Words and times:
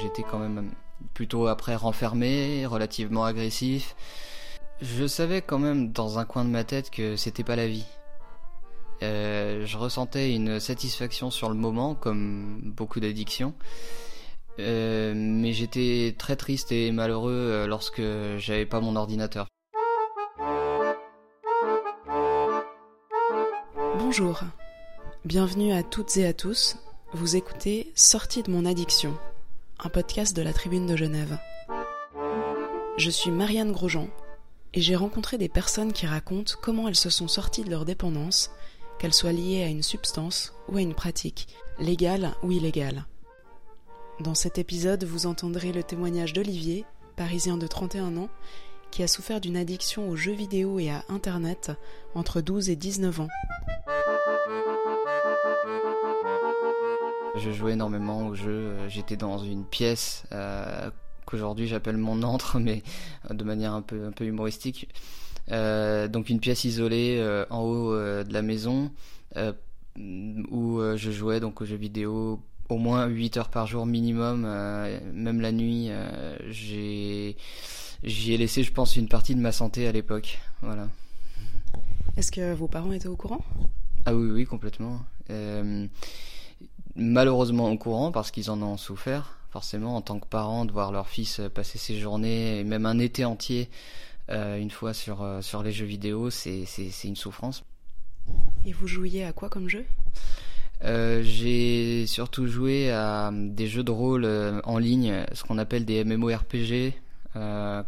J'étais 0.00 0.22
quand 0.22 0.38
même 0.38 0.70
plutôt 1.14 1.46
après 1.46 1.76
renfermé, 1.76 2.66
relativement 2.66 3.24
agressif. 3.24 3.96
Je 4.82 5.06
savais 5.06 5.40
quand 5.40 5.58
même 5.58 5.92
dans 5.92 6.18
un 6.18 6.24
coin 6.24 6.44
de 6.44 6.50
ma 6.50 6.64
tête 6.64 6.90
que 6.90 7.16
c'était 7.16 7.44
pas 7.44 7.56
la 7.56 7.68
vie. 7.68 7.86
Euh, 9.02 9.64
je 9.66 9.78
ressentais 9.78 10.34
une 10.34 10.60
satisfaction 10.60 11.30
sur 11.30 11.48
le 11.48 11.54
moment, 11.54 11.94
comme 11.94 12.60
beaucoup 12.64 13.00
d'addictions. 13.00 13.54
Euh, 14.60 15.14
mais 15.16 15.52
j'étais 15.52 16.14
très 16.18 16.36
triste 16.36 16.70
et 16.70 16.92
malheureux 16.92 17.32
euh, 17.32 17.66
lorsque 17.66 18.02
j'avais 18.38 18.66
pas 18.66 18.80
mon 18.80 18.96
ordinateur. 18.96 19.46
Bonjour, 24.16 24.42
bienvenue 25.24 25.72
à 25.72 25.82
toutes 25.82 26.16
et 26.18 26.24
à 26.24 26.32
tous. 26.32 26.76
Vous 27.14 27.34
écoutez 27.34 27.90
Sortie 27.96 28.44
de 28.44 28.50
mon 28.52 28.64
addiction, 28.64 29.18
un 29.80 29.88
podcast 29.88 30.36
de 30.36 30.42
la 30.42 30.52
Tribune 30.52 30.86
de 30.86 30.94
Genève. 30.94 31.36
Je 32.96 33.10
suis 33.10 33.32
Marianne 33.32 33.72
Grosjean 33.72 34.06
et 34.72 34.80
j'ai 34.80 34.94
rencontré 34.94 35.36
des 35.36 35.48
personnes 35.48 35.92
qui 35.92 36.06
racontent 36.06 36.54
comment 36.62 36.86
elles 36.86 36.94
se 36.94 37.10
sont 37.10 37.26
sorties 37.26 37.64
de 37.64 37.70
leur 37.70 37.84
dépendance, 37.84 38.52
qu'elles 39.00 39.12
soient 39.12 39.32
liées 39.32 39.64
à 39.64 39.68
une 39.68 39.82
substance 39.82 40.54
ou 40.68 40.76
à 40.76 40.80
une 40.80 40.94
pratique, 40.94 41.48
légale 41.80 42.36
ou 42.44 42.52
illégale. 42.52 43.06
Dans 44.20 44.36
cet 44.36 44.58
épisode, 44.58 45.02
vous 45.02 45.26
entendrez 45.26 45.72
le 45.72 45.82
témoignage 45.82 46.34
d'Olivier, 46.34 46.84
parisien 47.16 47.56
de 47.56 47.66
31 47.66 48.16
ans, 48.16 48.28
qui 48.92 49.02
a 49.02 49.08
souffert 49.08 49.40
d'une 49.40 49.56
addiction 49.56 50.08
aux 50.08 50.14
jeux 50.14 50.34
vidéo 50.34 50.78
et 50.78 50.90
à 50.90 51.04
Internet 51.08 51.72
entre 52.14 52.40
12 52.40 52.70
et 52.70 52.76
19 52.76 53.22
ans. 53.22 53.28
Je 57.36 57.50
jouais 57.50 57.72
énormément 57.72 58.28
aux 58.28 58.34
jeux. 58.34 58.76
J'étais 58.88 59.16
dans 59.16 59.38
une 59.38 59.64
pièce 59.64 60.24
euh, 60.30 60.90
qu'aujourd'hui 61.26 61.66
j'appelle 61.66 61.96
mon 61.96 62.22
antre, 62.22 62.58
mais 62.60 62.82
de 63.28 63.44
manière 63.44 63.72
un 63.72 63.82
peu, 63.82 64.06
un 64.06 64.12
peu 64.12 64.24
humoristique. 64.24 64.88
Euh, 65.50 66.06
donc 66.06 66.30
une 66.30 66.40
pièce 66.40 66.64
isolée 66.64 67.18
euh, 67.18 67.44
en 67.50 67.60
haut 67.60 67.92
de 67.94 68.32
la 68.32 68.42
maison 68.42 68.90
où 70.50 70.80
je 70.96 71.10
jouais 71.10 71.40
donc 71.40 71.60
aux 71.60 71.64
jeux 71.64 71.76
vidéo 71.76 72.40
au 72.68 72.78
moins 72.78 73.06
8 73.06 73.36
heures 73.36 73.50
par 73.50 73.66
jour 73.66 73.84
minimum, 73.84 74.42
même 75.12 75.40
la 75.40 75.50
nuit. 75.50 75.90
j'ai 76.50 77.36
j'y 78.04 78.34
ai 78.34 78.36
laissé, 78.36 78.62
je 78.62 78.72
pense, 78.72 78.96
une 78.96 79.08
partie 79.08 79.34
de 79.34 79.40
ma 79.40 79.50
santé 79.50 79.88
à 79.88 79.92
l'époque. 79.92 80.38
Voilà. 80.62 80.88
Est-ce 82.16 82.30
que 82.30 82.54
vos 82.54 82.68
parents 82.68 82.92
étaient 82.92 83.08
au 83.08 83.16
courant? 83.16 83.44
Ah 84.06 84.14
oui, 84.14 84.30
oui, 84.30 84.44
complètement 84.44 85.00
malheureusement 86.96 87.70
au 87.70 87.76
courant 87.76 88.12
parce 88.12 88.30
qu'ils 88.30 88.50
en 88.50 88.60
ont 88.62 88.76
souffert. 88.76 89.38
Forcément, 89.50 89.96
en 89.96 90.00
tant 90.00 90.18
que 90.18 90.26
parent, 90.26 90.64
de 90.64 90.72
voir 90.72 90.90
leur 90.90 91.08
fils 91.08 91.40
passer 91.54 91.78
ses 91.78 91.96
journées 91.98 92.58
et 92.58 92.64
même 92.64 92.86
un 92.86 92.98
été 92.98 93.24
entier 93.24 93.70
euh, 94.30 94.58
une 94.58 94.70
fois 94.70 94.94
sur, 94.94 95.22
euh, 95.22 95.42
sur 95.42 95.62
les 95.62 95.72
jeux 95.72 95.84
vidéo, 95.84 96.30
c'est 96.30 96.64
une 97.04 97.16
souffrance. 97.16 97.64
Et 98.64 98.72
vous 98.72 98.86
jouiez 98.86 99.24
à 99.24 99.32
quoi 99.32 99.48
comme 99.48 99.68
jeu? 99.68 99.84
Euh, 100.82 101.22
J'ai 101.22 102.06
surtout 102.06 102.46
joué 102.46 102.90
à 102.90 103.30
des 103.32 103.66
jeux 103.66 103.84
de 103.84 103.90
rôle 103.90 104.26
en 104.64 104.78
ligne, 104.78 105.24
ce 105.32 105.44
qu'on 105.44 105.58
appelle 105.58 105.84
des 105.84 106.04
MMORPG, 106.04 106.94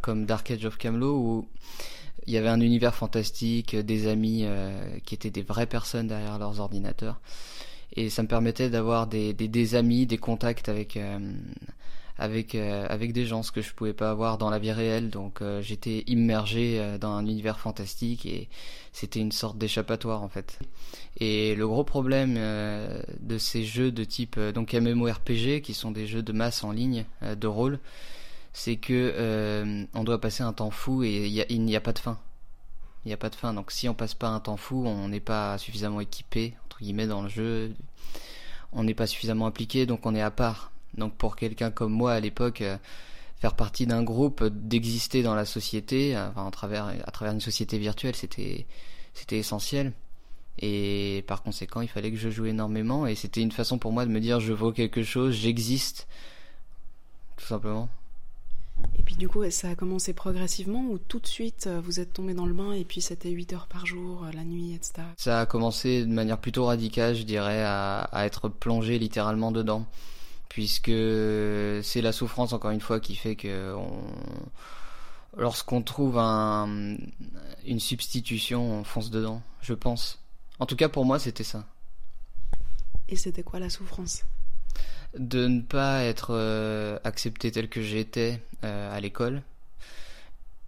comme 0.03 0.27
Dark 0.27 0.51
Age 0.51 0.67
of 0.67 0.77
Camelot, 0.77 1.17
où 1.17 1.49
il 2.27 2.35
y 2.35 2.39
avait 2.39 2.49
un 2.49 2.61
univers 2.61 2.95
fantastique, 2.95 3.75
des 3.75 4.09
amis 4.09 4.47
qui 5.05 5.15
étaient 5.15 5.31
des 5.31 5.43
vraies 5.43 5.67
personnes 5.67 6.09
derrière 6.09 6.39
leurs 6.39 6.61
ordinateurs 6.61 7.21
et 7.97 8.11
ça 8.11 8.23
me 8.23 8.29
permettait 8.29 8.69
d'avoir 8.71 9.07
des, 9.07 9.33
des, 9.33 9.75
amis, 9.75 10.07
des 10.07 10.19
contacts 10.19 10.69
avec 10.69 10.97
euh, 10.97 11.19
avec 12.19 12.55
euh, 12.55 12.87
avec 12.89 13.13
des 13.13 13.27
gens 13.27 13.43
ce 13.43 13.53
que 13.53 13.63
je 13.63 13.73
pouvais 13.75 13.95
pas 13.95 14.11
avoir 14.11 14.37
dans 14.37 14.51
la 14.51 14.59
vie 14.59 14.73
réelle. 14.73 15.09
Donc 15.11 15.41
euh, 15.41 15.63
j'étais 15.63 16.05
immergé 16.07 16.99
dans 17.01 17.13
un 17.13 17.25
univers 17.27 17.59
fantastique 17.59 18.27
et 18.27 18.49
c'était 18.93 19.21
une 19.21 19.33
sorte 19.33 19.57
d'échappatoire 19.57 20.23
en 20.23 20.29
fait. 20.29 20.59
Et 21.19 21.55
le 21.55 21.67
gros 21.67 21.85
problème 21.85 22.35
de 22.35 23.39
ces 23.39 23.65
jeux 23.65 23.91
de 23.91 24.05
type 24.05 24.39
donc 24.39 24.75
MMORPG 24.75 25.63
qui 25.63 25.73
sont 25.73 25.91
des 25.91 26.07
jeux 26.07 26.23
de 26.23 26.33
masse 26.33 26.65
en 26.65 26.73
ligne 26.73 27.07
de 27.23 27.47
rôle, 27.47 27.79
c'est 28.53 28.77
que 28.77 29.87
on 29.95 30.05
doit 30.05 30.21
passer 30.21 30.43
un 30.43 30.53
temps 30.53 30.71
fou 30.71 31.03
et 31.03 31.47
il 31.49 31.63
n'y 31.63 31.77
a 31.77 31.81
pas 31.81 31.95
de 31.95 31.99
fin. 31.99 32.19
Il 33.07 33.09
n'y 33.09 33.15
a 33.15 33.17
pas 33.17 33.31
de 33.31 33.37
fin. 33.37 33.55
Donc 33.55 33.71
si 33.71 33.89
on 33.89 33.95
passe 33.95 34.13
pas 34.13 34.29
un 34.29 34.41
temps 34.41 34.59
fou, 34.59 34.85
on 34.85 35.09
n'est 35.09 35.21
pas 35.21 35.57
suffisamment 35.57 36.01
équipé 36.01 36.55
guillemets 36.81 37.07
dans 37.07 37.23
le 37.23 37.29
jeu. 37.29 37.75
On 38.73 38.85
n'est 38.85 38.95
pas 38.95 39.07
suffisamment 39.07 39.47
impliqué, 39.47 39.87
donc 39.87 40.07
on 40.07 40.15
est 40.15 40.23
à 40.23 40.31
part. 40.31 40.73
Donc 40.97 41.15
pour 41.15 41.37
quelqu'un 41.37 41.71
comme 41.71 41.93
moi 41.93 42.13
à 42.13 42.21
l'époque, 42.21 42.63
euh, 42.63 42.79
faire 43.39 43.55
partie 43.55 43.87
d'un 43.87 44.03
groupe, 44.03 44.45
d'exister 44.45 45.23
dans 45.23 45.35
la 45.35 45.45
société, 45.45 46.17
euh, 46.17 46.29
enfin, 46.31 46.47
à 46.47 46.51
travers 46.51 46.87
à 46.87 47.11
travers 47.11 47.35
une 47.35 47.41
société 47.41 47.79
virtuelle, 47.79 48.17
c'était 48.17 48.67
c'était 49.15 49.39
essentiel. 49.39 49.93
Et 50.59 51.23
par 51.27 51.43
conséquent, 51.43 51.83
il 51.83 51.89
fallait 51.89 52.11
que 52.11 52.17
je 52.17 52.31
joue 52.31 52.47
énormément, 52.47 53.07
et 53.07 53.15
c'était 53.15 53.43
une 53.43 53.53
façon 53.53 53.79
pour 53.79 53.93
moi 53.93 54.07
de 54.07 54.11
me 54.11 54.21
dire 54.21 54.41
je 54.41 54.53
vaux 54.55 54.73
quelque 54.73 55.03
chose, 55.03 55.35
j'existe, 55.35 56.07
tout 57.37 57.45
simplement. 57.45 57.89
Et 58.99 59.03
puis 59.03 59.17
du 59.17 59.29
coup, 59.29 59.49
ça 59.51 59.71
a 59.71 59.75
commencé 59.75 60.13
progressivement 60.13 60.85
ou 60.91 60.99
tout 60.99 61.21
de 61.21 61.27
suite 61.27 61.67
euh, 61.67 61.81
vous 61.81 62.01
êtes 62.01 62.13
tombé 62.13 62.35
dans 62.35 62.47
le 62.47 62.55
bain 62.55 62.73
et 62.73 62.85
puis 62.85 63.01
c'était 63.01 63.31
8 63.31 63.53
heures 63.53 63.67
par 63.67 63.87
jour, 63.87 64.25
euh, 64.25 64.33
la 64.33 64.45
nuit, 64.45 64.75
etc. 64.75 65.03
Ça 65.17 65.41
a 65.41 65.47
commencé 65.47 66.05
de 66.05 66.13
manière 66.13 66.39
plutôt 66.39 66.67
radicale, 66.67 67.15
je 67.15 67.23
dirais, 67.23 67.63
à, 67.63 68.01
à 68.01 68.27
être 68.27 68.49
plongé 68.49 68.99
littéralement 68.99 69.53
dedans. 69.53 69.87
Puisque 70.49 70.93
c'est 71.83 72.01
la 72.01 72.13
souffrance, 72.13 72.53
encore 72.53 72.71
une 72.71 72.81
fois, 72.81 72.99
qui 72.99 73.15
fait 73.15 73.37
que 73.37 73.75
on... 73.75 74.03
lorsqu'on 75.37 75.83
trouve 75.83 76.19
un, 76.19 76.97
une 77.67 77.81
substitution, 77.81 78.81
on 78.81 78.85
fonce 78.85 79.11
dedans, 79.11 79.43
je 79.61 79.75
pense. 79.75 80.19
En 80.59 80.65
tout 80.65 80.77
cas, 80.77 80.89
pour 80.89 81.05
moi, 81.05 81.19
c'était 81.19 81.45
ça. 81.45 81.67
Et 83.09 83.17
c'était 83.17 83.43
quoi 83.43 83.61
la 83.61 83.69
souffrance? 83.69 84.25
De 85.19 85.47
ne 85.47 85.61
pas 85.61 86.03
être 86.03 86.29
euh, 86.31 86.99
accepté 87.05 87.51
tel 87.51 87.69
que 87.69 87.83
j'étais 87.83 88.41
euh, 88.65 88.95
à 88.95 89.01
l'école 89.01 89.43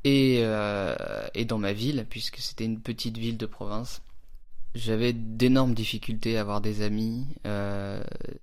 et, 0.04 0.41
euh, 0.42 0.94
et 1.34 1.44
dans 1.44 1.59
ma 1.59 1.72
ville, 1.72 2.06
puisque 2.09 2.38
c'était 2.38 2.64
une 2.64 2.81
petite 2.81 3.19
ville 3.19 3.36
de 3.36 3.47
province. 3.47 4.03
J'avais 4.75 5.12
d'énormes 5.12 5.75
difficultés 5.75 6.36
à 6.36 6.42
avoir 6.42 6.60
des 6.60 6.82
amis. 6.82 7.26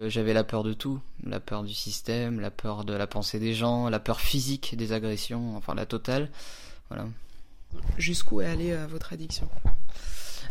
J'avais 0.02 0.34
la 0.34 0.44
peur 0.44 0.64
de 0.64 0.74
tout, 0.74 1.00
la 1.24 1.40
peur 1.40 1.64
du 1.64 1.74
système, 1.74 2.40
la 2.40 2.52
peur 2.52 2.84
de 2.84 2.94
la 2.94 3.08
pensée 3.08 3.40
des 3.40 3.54
gens, 3.54 3.90
la 3.90 4.00
peur 4.00 4.20
physique 4.20 4.76
des 4.76 4.92
agressions, 4.92 5.56
enfin 5.56 5.76
la 5.76 5.86
totale. 5.86 6.30
Voilà. 6.90 7.08
Jusqu'où 7.98 8.42
est 8.42 8.48
allée 8.48 8.76
votre 8.90 9.14
addiction? 9.14 9.48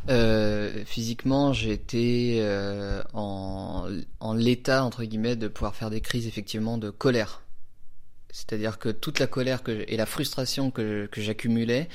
Euh, 0.08 0.84
physiquement, 0.84 1.52
j'étais 1.52 2.38
euh, 2.40 3.02
en, 3.12 3.88
en 4.20 4.34
l'état 4.34 4.84
entre 4.84 5.04
guillemets 5.04 5.36
de 5.36 5.48
pouvoir 5.48 5.74
faire 5.74 5.90
des 5.90 6.00
crises 6.00 6.26
effectivement 6.26 6.78
de 6.78 6.90
colère. 6.90 7.42
C'est-à-dire 8.30 8.78
que 8.78 8.88
toute 8.88 9.18
la 9.20 9.26
colère 9.26 9.62
que 9.62 9.84
et 9.86 9.96
la 9.96 10.06
frustration 10.06 10.70
que, 10.70 11.06
que 11.06 11.20
j'accumulais 11.20 11.88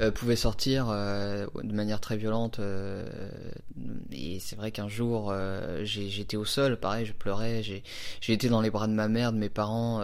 euh, 0.00 0.10
pouvait 0.10 0.36
sortir 0.36 0.88
euh, 0.88 1.46
de 1.62 1.74
manière 1.74 2.00
très 2.00 2.16
violente. 2.16 2.58
Euh, 2.58 3.04
et 4.12 4.38
c'est 4.40 4.56
vrai 4.56 4.70
qu'un 4.70 4.88
jour, 4.88 5.34
j'étais 5.82 6.36
au 6.36 6.44
sol, 6.44 6.78
pareil, 6.78 7.04
je 7.04 7.12
pleurais. 7.12 7.62
J'ai 7.62 8.32
été 8.32 8.48
dans 8.48 8.60
les 8.60 8.70
bras 8.70 8.86
de 8.86 8.92
ma 8.92 9.08
mère, 9.08 9.32
de 9.32 9.38
mes 9.38 9.48
parents, 9.48 10.02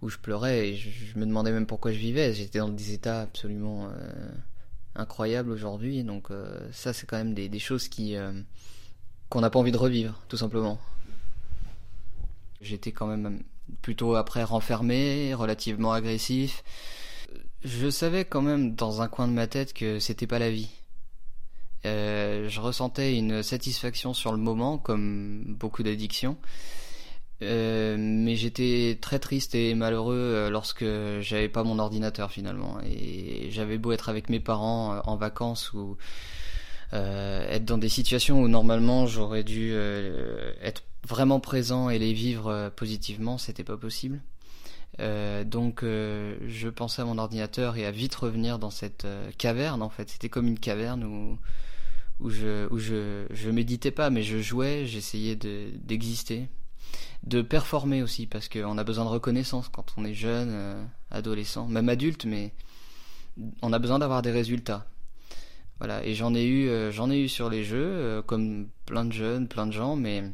où 0.00 0.08
je 0.08 0.18
pleurais 0.18 0.68
et 0.68 0.76
je, 0.76 0.90
je, 0.90 1.18
me 1.18 1.26
demandais 1.26 1.50
même 1.50 1.66
pourquoi 1.66 1.92
je 1.92 1.98
vivais. 1.98 2.32
J'étais 2.34 2.58
dans 2.58 2.68
des 2.68 2.92
états 2.92 3.22
absolument 3.22 3.90
incroyable 4.94 5.50
aujourd'hui. 5.50 6.04
Donc 6.04 6.30
euh, 6.30 6.68
ça, 6.72 6.92
c'est 6.92 7.06
quand 7.06 7.16
même 7.16 7.34
des, 7.34 7.58
choses 7.58 7.88
qui 7.88 8.16
euh, 8.16 8.32
qu'on 9.28 9.40
n'a 9.40 9.50
pas 9.50 9.58
envie 9.58 9.72
de 9.72 9.78
revivre, 9.78 10.20
tout 10.28 10.36
simplement. 10.36 10.78
J'étais 12.60 12.92
quand 12.92 13.06
même 13.06 13.42
plutôt 13.80 14.14
après 14.14 14.44
renfermé, 14.44 15.34
relativement 15.34 15.92
agressif. 15.92 16.62
Je 17.64 17.90
savais 17.90 18.24
quand 18.24 18.42
même 18.42 18.74
dans 18.74 19.02
un 19.02 19.08
coin 19.08 19.28
de 19.28 19.32
ma 19.32 19.46
tête 19.46 19.72
que 19.72 19.98
c'était 19.98 20.26
pas 20.26 20.38
la 20.38 20.50
vie. 20.50 20.68
Euh, 21.84 22.48
je 22.48 22.60
ressentais 22.60 23.16
une 23.16 23.42
satisfaction 23.42 24.14
sur 24.14 24.32
le 24.32 24.38
moment, 24.38 24.78
comme 24.78 25.44
beaucoup 25.46 25.82
d'addictions. 25.82 26.36
Euh, 27.42 27.96
mais 27.98 28.36
j'étais 28.36 28.98
très 29.00 29.18
triste 29.18 29.54
et 29.54 29.74
malheureux 29.74 30.16
euh, 30.16 30.50
lorsque 30.50 30.84
j'avais 31.20 31.48
pas 31.48 31.64
mon 31.64 31.78
ordinateur 31.80 32.30
finalement 32.30 32.78
et 32.84 33.48
j'avais 33.50 33.78
beau 33.78 33.90
être 33.90 34.08
avec 34.08 34.28
mes 34.28 34.38
parents 34.38 34.94
euh, 34.94 35.00
en 35.04 35.16
vacances 35.16 35.72
ou 35.72 35.96
être 36.92 37.64
dans 37.64 37.78
des 37.78 37.88
situations 37.88 38.42
où 38.42 38.48
normalement 38.48 39.06
j'aurais 39.06 39.44
dû 39.44 39.72
être 40.60 40.82
vraiment 41.08 41.40
présent 41.40 41.88
et 41.88 41.98
les 41.98 42.12
vivre 42.12 42.70
positivement, 42.76 43.38
c'était 43.38 43.64
pas 43.64 43.78
possible. 43.78 44.20
donc 44.98 45.84
je 45.84 46.68
pensais 46.68 47.00
à 47.00 47.06
mon 47.06 47.16
ordinateur 47.16 47.78
et 47.78 47.86
à 47.86 47.90
vite 47.90 48.14
revenir 48.14 48.58
dans 48.58 48.68
cette 48.68 49.06
caverne 49.38 49.80
en 49.80 49.88
fait. 49.88 50.10
C'était 50.10 50.28
comme 50.28 50.46
une 50.46 50.58
caverne 50.58 51.02
où 51.04 51.38
où 52.20 52.28
je 52.28 53.26
je 53.30 53.50
méditais 53.50 53.90
pas, 53.90 54.10
mais 54.10 54.22
je 54.22 54.42
jouais, 54.42 54.84
j'essayais 54.84 55.34
de 55.34 55.70
d'exister, 55.82 56.50
de 57.24 57.42
performer 57.42 58.02
aussi 58.02 58.26
parce 58.26 58.48
qu'on 58.48 58.78
a 58.78 58.84
besoin 58.84 59.04
de 59.04 59.10
reconnaissance 59.10 59.68
quand 59.68 59.86
on 59.96 60.04
est 60.04 60.14
jeune, 60.14 60.48
euh, 60.50 60.84
adolescent, 61.10 61.66
même 61.66 61.88
adulte, 61.88 62.24
mais 62.24 62.52
on 63.62 63.72
a 63.72 63.78
besoin 63.78 63.98
d'avoir 63.98 64.22
des 64.22 64.32
résultats. 64.32 64.86
Voilà, 65.78 66.04
et 66.04 66.14
j'en 66.14 66.34
ai 66.34 66.44
eu 66.44 66.68
euh, 66.68 66.92
j'en 66.92 67.10
ai 67.10 67.20
eu 67.20 67.28
sur 67.28 67.50
les 67.50 67.64
jeux 67.64 67.78
euh, 67.78 68.22
comme 68.22 68.68
plein 68.86 69.04
de 69.04 69.12
jeunes, 69.12 69.48
plein 69.48 69.66
de 69.66 69.72
gens, 69.72 69.96
mais 69.96 70.24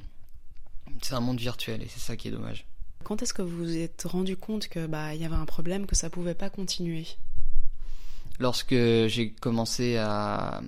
c'est 1.02 1.14
un 1.14 1.20
monde 1.20 1.40
virtuel 1.40 1.82
et 1.82 1.88
c'est 1.88 2.00
ça 2.00 2.16
qui 2.16 2.28
est 2.28 2.32
dommage. 2.32 2.66
Quand 3.04 3.22
est-ce 3.22 3.32
que 3.32 3.42
vous 3.42 3.56
vous 3.56 3.76
êtes 3.76 4.02
rendu 4.04 4.36
compte 4.36 4.68
que 4.68 4.86
bah 4.86 5.14
il 5.14 5.20
y 5.20 5.24
avait 5.24 5.36
un 5.36 5.46
problème, 5.46 5.86
que 5.86 5.96
ça 5.96 6.10
pouvait 6.10 6.34
pas 6.34 6.50
continuer? 6.50 7.06
Lorsque 8.40 8.74
j'ai 8.74 9.34
commencé 9.40 9.96
à, 9.96 10.60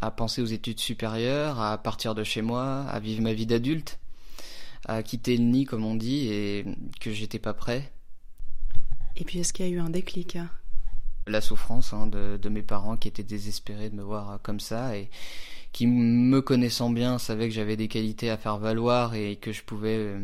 à 0.00 0.10
penser 0.10 0.42
aux 0.42 0.46
études 0.46 0.80
supérieures, 0.80 1.60
à 1.60 1.78
partir 1.78 2.14
de 2.14 2.22
chez 2.22 2.42
moi, 2.42 2.82
à 2.82 3.00
vivre 3.00 3.22
ma 3.22 3.32
vie 3.32 3.46
d'adulte, 3.46 3.99
à 4.90 5.04
quitter 5.04 5.36
le 5.36 5.44
nid 5.44 5.64
comme 5.66 5.84
on 5.84 5.94
dit, 5.94 6.28
et 6.28 6.64
que 7.00 7.12
j'étais 7.12 7.38
pas 7.38 7.54
prêt. 7.54 7.92
Et 9.16 9.24
puis 9.24 9.38
est-ce 9.38 9.52
qu'il 9.52 9.66
y 9.66 9.68
a 9.68 9.72
eu 9.72 9.78
un 9.78 9.90
déclic 9.90 10.36
hein? 10.36 10.50
La 11.26 11.40
souffrance 11.40 11.92
hein, 11.92 12.06
de, 12.06 12.38
de, 12.40 12.48
mes 12.48 12.62
parents 12.62 12.96
qui 12.96 13.06
étaient 13.06 13.22
désespérés 13.22 13.90
de 13.90 13.94
me 13.94 14.02
voir 14.02 14.40
comme 14.42 14.58
ça 14.58 14.96
et 14.96 15.08
qui, 15.72 15.86
me 15.86 16.40
connaissant 16.40 16.90
bien, 16.90 17.18
savaient 17.18 17.48
que 17.48 17.54
j'avais 17.54 17.76
des 17.76 17.86
qualités 17.86 18.30
à 18.30 18.36
faire 18.36 18.58
valoir 18.58 19.14
et 19.14 19.36
que 19.36 19.52
je 19.52 19.62
pouvais 19.62 19.96
euh, 19.96 20.20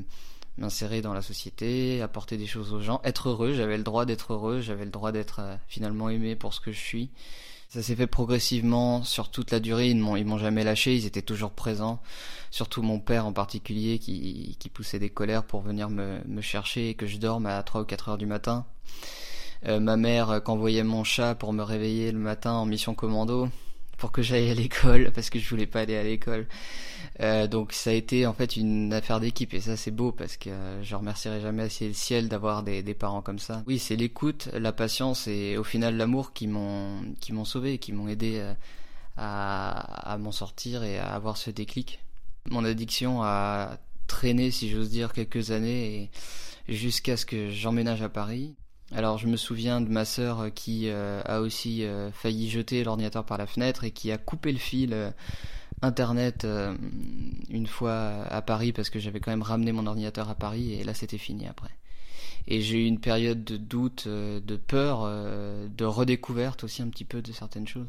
m'insérer 0.59 1.01
dans 1.01 1.13
la 1.13 1.23
société, 1.23 2.03
apporter 2.03 2.37
des 2.37 2.47
choses 2.47 2.73
aux 2.73 2.81
gens, 2.81 3.01
être 3.05 3.29
heureux, 3.29 3.53
j'avais 3.53 3.77
le 3.77 3.85
droit 3.85 4.05
d'être 4.05 4.33
heureux, 4.33 4.61
j'avais 4.63 4.85
le 4.85 4.91
droit 4.91 5.13
d'être 5.13 5.41
euh, 5.41 5.57
finalement 5.69 6.09
aimé 6.09 6.35
pour 6.35 6.55
ce 6.55 6.61
que 6.61 6.73
je 6.73 6.81
suis. 6.81 7.11
Ça 7.77 7.83
s'est 7.83 7.95
fait 7.95 8.07
progressivement 8.07 9.03
sur 9.03 9.31
toute 9.31 9.51
la 9.51 9.61
durée, 9.61 9.91
ils 9.91 9.99
m'ont, 9.99 10.17
ils 10.17 10.25
m'ont 10.25 10.39
jamais 10.39 10.65
lâché, 10.65 10.97
ils 10.97 11.05
étaient 11.05 11.21
toujours 11.21 11.51
présents, 11.51 12.01
surtout 12.51 12.81
mon 12.81 12.99
père 12.99 13.27
en 13.27 13.35
particulier 13.35 13.99
qui, 13.99 14.57
poussait 14.73 14.99
des 14.99 15.11
colères 15.11 15.45
pour 15.45 15.61
venir 15.61 15.91
me, 15.91 16.21
me 16.27 16.41
chercher 16.41 16.89
et 16.89 16.95
que 16.95 17.07
je 17.07 17.19
dorme 17.19 17.45
à 17.45 17.63
3 17.63 17.83
ou 17.83 17.85
4 17.85 18.09
heures 18.09 18.17
du 18.17 18.25
matin. 18.25 18.65
Euh, 19.67 19.79
ma 19.79 19.99
mère 19.99 20.31
euh, 20.31 20.41
qu'envoyait 20.41 20.85
mon 20.85 21.05
chat 21.05 21.35
pour 21.35 21.53
me 21.53 21.63
réveiller 21.63 22.13
le 22.13 22.19
matin 22.19 22.53
en 22.53 22.65
mission 22.65 22.95
commando 22.95 23.51
pour 23.97 24.13
que 24.13 24.23
j'aille 24.23 24.51
à 24.51 24.55
l'école 24.55 25.11
parce 25.15 25.31
que 25.31 25.39
je 25.39 25.49
voulais 25.49 25.67
pas 25.67 25.81
aller 25.81 25.97
à 25.97 26.03
l'école. 26.03 26.47
Euh, 27.21 27.47
donc 27.47 27.73
ça 27.73 27.91
a 27.91 27.93
été 27.95 28.27
en 28.27 28.35
fait 28.35 28.57
une 28.57 28.93
affaire 28.93 29.21
d'équipe 29.21 29.55
et 29.55 29.61
ça 29.61 29.77
c'est 29.77 29.91
beau 29.91 30.13
parce 30.13 30.37
que 30.37 30.51
euh, 30.51 30.83
je 30.83 30.95
remercierai 30.97 31.41
jamais 31.41 31.63
assez 31.63 31.89
le 31.89 31.95
ciel 31.95 32.29
d'avoir 32.29 32.63
des, 32.63 32.83
parents 32.95 33.23
comme 33.23 33.39
ça. 33.39 33.63
Oui, 33.67 33.79
c'est 33.79 33.97
l'écoute, 33.97 34.49
la 34.53 34.73
patience 34.73 35.27
et 35.27 35.57
au 35.57 35.65
final 35.65 35.97
l'amour 35.97 36.33
qui 36.33 36.47
m'ont 36.47 37.01
qui 37.21 37.33
m'ont 37.33 37.45
sauvé, 37.45 37.79
qui 37.79 37.93
m'ont 37.93 38.09
aidé 38.09 38.39
euh, 38.39 38.53
à, 39.17 40.13
à 40.13 40.19
m'en 40.19 40.33
sortir 40.33 40.83
et 40.83 40.99
à 40.99 41.15
avoir 41.15 41.37
ce 41.37 41.51
déclic. 41.51 42.01
Mon 42.51 42.65
addiction 42.65 43.23
a 43.23 43.79
traîné, 44.07 44.51
si 44.51 44.71
j'ose 44.71 44.91
dire, 44.91 45.13
quelques 45.13 45.51
années 45.51 46.11
jusqu'à 46.69 47.17
ce 47.17 47.27
que 47.27 47.51
j'emménage 47.51 48.03
à 48.03 48.09
Paris. 48.09 48.57
Alors 48.95 49.19
je 49.19 49.27
me 49.27 49.37
souviens 49.37 49.81
de 49.81 49.89
ma 49.89 50.05
sœur 50.05 50.47
qui 50.55 50.89
euh, 50.89 51.21
a 51.25 51.41
aussi 51.41 51.85
euh, 51.85 52.13
failli 52.13 52.49
jeter 52.49 52.85
l'ordinateur 52.85 53.25
par 53.25 53.37
la 53.37 53.47
fenêtre 53.47 53.85
et 53.85 53.91
qui 53.91 54.13
a 54.13 54.19
coupé 54.19 54.53
le 54.53 54.59
fil 54.59 54.93
euh, 54.93 55.11
internet 55.83 56.47
une 57.51 57.67
fois 57.67 58.25
à 58.31 58.41
Paris 58.41 58.73
parce 58.73 58.89
que 58.89 58.99
j'avais 58.99 59.21
quand 59.21 59.31
même 59.31 59.43
ramené 59.43 59.73
mon 59.73 59.87
ordinateur 59.87 60.31
à 60.31 60.35
Paris 60.35 60.73
et 60.73 60.85
là 60.85 60.95
c'était 60.95 61.19
fini 61.19 61.47
après. 61.47 61.71
Et 62.49 62.63
j'ai 62.63 62.79
eu 62.79 62.87
une 62.87 63.01
période 63.01 63.45
de 63.45 63.59
doute, 63.59 64.09
de 64.09 64.57
peur, 64.57 65.03
de 65.05 65.85
redécouverte 65.85 66.65
aussi 66.65 66.81
un 66.81 66.89
petit 66.89 67.05
peu 67.05 67.21
de 67.21 67.31
certaines 67.31 67.69
choses. 67.69 67.89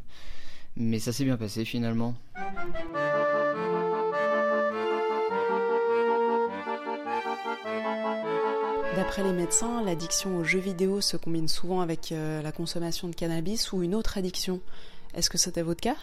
Mais 0.75 0.99
ça 0.99 1.13
s'est 1.13 1.23
bien 1.23 1.37
passé 1.37 1.63
finalement. 1.63 2.13
D'après 8.97 9.21
les 9.21 9.31
médecins, 9.31 9.83
l'addiction 9.83 10.37
aux 10.37 10.43
jeux 10.43 10.57
vidéo 10.57 11.01
se 11.01 11.17
combine 11.17 11.47
souvent 11.47 11.81
avec 11.81 12.11
euh, 12.11 12.41
la 12.41 12.51
consommation 12.51 13.07
de 13.07 13.13
cannabis 13.13 13.71
ou 13.71 13.83
une 13.83 13.93
autre 13.93 14.17
addiction. 14.17 14.59
Est-ce 15.13 15.29
que 15.29 15.37
c'était 15.37 15.61
votre 15.61 15.81
cas? 15.81 15.97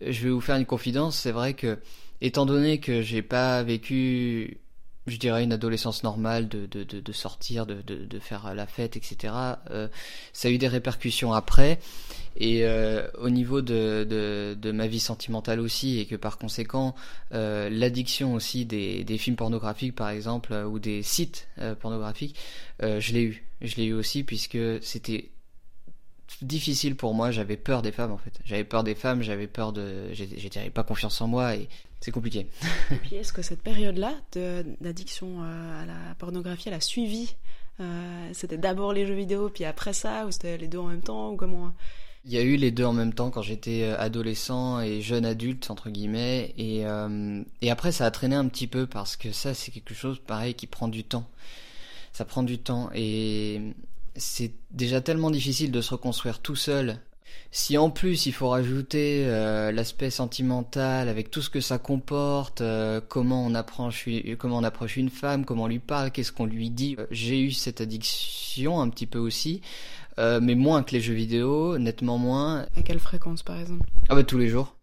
Je 0.00 0.22
vais 0.22 0.30
vous 0.30 0.40
faire 0.40 0.56
une 0.56 0.64
confidence, 0.64 1.18
c'est 1.18 1.32
vrai 1.32 1.52
que 1.52 1.78
étant 2.22 2.46
donné 2.46 2.80
que 2.80 3.02
j'ai 3.02 3.20
pas 3.20 3.62
vécu 3.62 4.56
je 5.06 5.16
dirais 5.16 5.42
une 5.42 5.52
adolescence 5.52 6.04
normale 6.04 6.48
de, 6.48 6.66
de, 6.66 6.84
de, 6.84 7.00
de 7.00 7.12
sortir, 7.12 7.66
de, 7.66 7.82
de, 7.82 8.18
faire 8.18 8.54
la 8.54 8.66
fête, 8.66 8.96
etc. 8.96 9.34
Euh, 9.70 9.88
ça 10.32 10.48
a 10.48 10.50
eu 10.50 10.58
des 10.58 10.68
répercussions 10.68 11.32
après. 11.32 11.80
Et 12.36 12.64
euh, 12.64 13.06
au 13.18 13.28
niveau 13.28 13.60
de, 13.60 14.06
de, 14.08 14.56
de, 14.58 14.72
ma 14.72 14.86
vie 14.86 15.00
sentimentale 15.00 15.60
aussi, 15.60 15.98
et 15.98 16.06
que 16.06 16.16
par 16.16 16.38
conséquent, 16.38 16.94
euh, 17.34 17.68
l'addiction 17.68 18.34
aussi 18.34 18.64
des, 18.64 19.04
des 19.04 19.18
films 19.18 19.36
pornographiques, 19.36 19.94
par 19.94 20.08
exemple, 20.08 20.54
ou 20.54 20.78
des 20.78 21.02
sites 21.02 21.48
euh, 21.58 21.74
pornographiques, 21.74 22.36
euh, 22.82 23.00
je 23.00 23.12
l'ai 23.12 23.22
eu. 23.22 23.44
Je 23.60 23.76
l'ai 23.76 23.84
eu 23.84 23.92
aussi 23.92 24.24
puisque 24.24 24.58
c'était 24.82 25.30
difficile 26.40 26.96
pour 26.96 27.14
moi. 27.14 27.30
J'avais 27.30 27.56
peur 27.56 27.82
des 27.82 27.92
femmes 27.92 28.12
en 28.12 28.18
fait. 28.18 28.32
J'avais 28.44 28.64
peur 28.64 28.84
des 28.84 28.94
femmes. 28.94 29.22
J'avais 29.22 29.46
peur 29.46 29.72
de. 29.72 30.12
J'avais 30.12 30.70
pas 30.70 30.84
confiance 30.84 31.20
en 31.20 31.28
moi 31.28 31.56
et 31.56 31.68
c'est 32.00 32.10
compliqué. 32.10 32.46
et 32.90 32.96
puis 32.96 33.16
est-ce 33.16 33.32
que 33.32 33.42
cette 33.42 33.62
période-là 33.62 34.14
d'addiction 34.80 35.42
euh, 35.42 35.82
à 35.82 35.86
la 35.86 36.14
pornographie, 36.18 36.68
elle 36.68 36.74
a 36.74 36.80
suivi 36.80 37.34
euh, 37.80 38.30
C'était 38.32 38.58
d'abord 38.58 38.92
les 38.92 39.06
jeux 39.06 39.14
vidéo, 39.14 39.48
puis 39.48 39.64
après 39.64 39.92
ça, 39.92 40.26
ou 40.26 40.30
c'était 40.30 40.58
les 40.58 40.68
deux 40.68 40.78
en 40.78 40.88
même 40.88 41.02
temps, 41.02 41.30
ou 41.30 41.36
comment? 41.36 41.72
Il 42.24 42.32
y 42.32 42.38
a 42.38 42.42
eu 42.42 42.54
les 42.54 42.70
deux 42.70 42.84
en 42.84 42.92
même 42.92 43.12
temps 43.12 43.30
quand 43.30 43.42
j'étais 43.42 43.82
euh, 43.82 43.98
adolescent 43.98 44.80
et 44.80 45.00
jeune 45.00 45.26
adulte 45.26 45.68
entre 45.70 45.90
guillemets 45.90 46.54
et 46.56 46.86
euh, 46.86 47.42
et 47.60 47.70
après 47.70 47.90
ça 47.90 48.06
a 48.06 48.12
traîné 48.12 48.36
un 48.36 48.46
petit 48.46 48.68
peu 48.68 48.86
parce 48.86 49.16
que 49.16 49.32
ça 49.32 49.54
c'est 49.54 49.72
quelque 49.72 49.92
chose 49.92 50.20
pareil 50.24 50.54
qui 50.54 50.68
prend 50.68 50.86
du 50.86 51.02
temps. 51.02 51.28
Ça 52.12 52.24
prend 52.24 52.44
du 52.44 52.58
temps 52.58 52.90
et 52.94 53.74
c'est 54.16 54.52
déjà 54.70 55.00
tellement 55.00 55.30
difficile 55.30 55.70
de 55.70 55.80
se 55.80 55.90
reconstruire 55.90 56.40
tout 56.40 56.56
seul. 56.56 56.98
Si 57.50 57.76
en 57.76 57.90
plus 57.90 58.24
il 58.26 58.32
faut 58.32 58.48
rajouter 58.48 59.24
euh, 59.26 59.72
l'aspect 59.72 60.08
sentimental 60.10 61.08
avec 61.08 61.30
tout 61.30 61.42
ce 61.42 61.50
que 61.50 61.60
ça 61.60 61.78
comporte, 61.78 62.62
euh, 62.62 63.00
comment 63.06 63.44
on 63.44 63.54
approche, 63.54 64.08
comment 64.38 64.56
on 64.56 64.64
approche 64.64 64.96
une 64.96 65.10
femme, 65.10 65.44
comment 65.44 65.64
on 65.64 65.68
lui 65.68 65.78
parle, 65.78 66.10
qu'est-ce 66.10 66.32
qu'on 66.32 66.46
lui 66.46 66.70
dit, 66.70 66.96
euh, 66.98 67.06
j'ai 67.10 67.40
eu 67.40 67.50
cette 67.50 67.82
addiction 67.82 68.80
un 68.80 68.88
petit 68.88 69.06
peu 69.06 69.18
aussi, 69.18 69.60
euh, 70.18 70.40
mais 70.42 70.54
moins 70.54 70.82
que 70.82 70.92
les 70.92 71.00
jeux 71.00 71.14
vidéo, 71.14 71.76
nettement 71.78 72.16
moins. 72.16 72.66
À 72.76 72.82
quelle 72.82 73.00
fréquence 73.00 73.42
par 73.42 73.60
exemple? 73.60 73.86
Ah 74.08 74.14
bah 74.14 74.24
tous 74.24 74.38
les 74.38 74.48
jours 74.48 74.74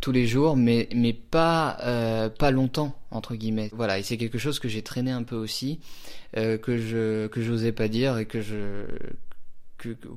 tous 0.00 0.12
les 0.12 0.26
jours, 0.26 0.56
mais 0.56 0.88
mais 0.94 1.12
pas 1.12 1.78
euh, 1.82 2.28
pas 2.28 2.50
longtemps 2.50 2.96
entre 3.10 3.34
guillemets. 3.34 3.70
Voilà, 3.72 3.98
et 3.98 4.02
c'est 4.02 4.16
quelque 4.16 4.38
chose 4.38 4.58
que 4.58 4.68
j'ai 4.68 4.82
traîné 4.82 5.10
un 5.10 5.22
peu 5.22 5.36
aussi, 5.36 5.80
euh, 6.36 6.58
que 6.58 6.78
je 6.78 7.26
que 7.28 7.42
j'osais 7.42 7.72
pas 7.72 7.88
dire 7.88 8.18
et 8.18 8.26
que 8.26 8.40
je 8.40 8.86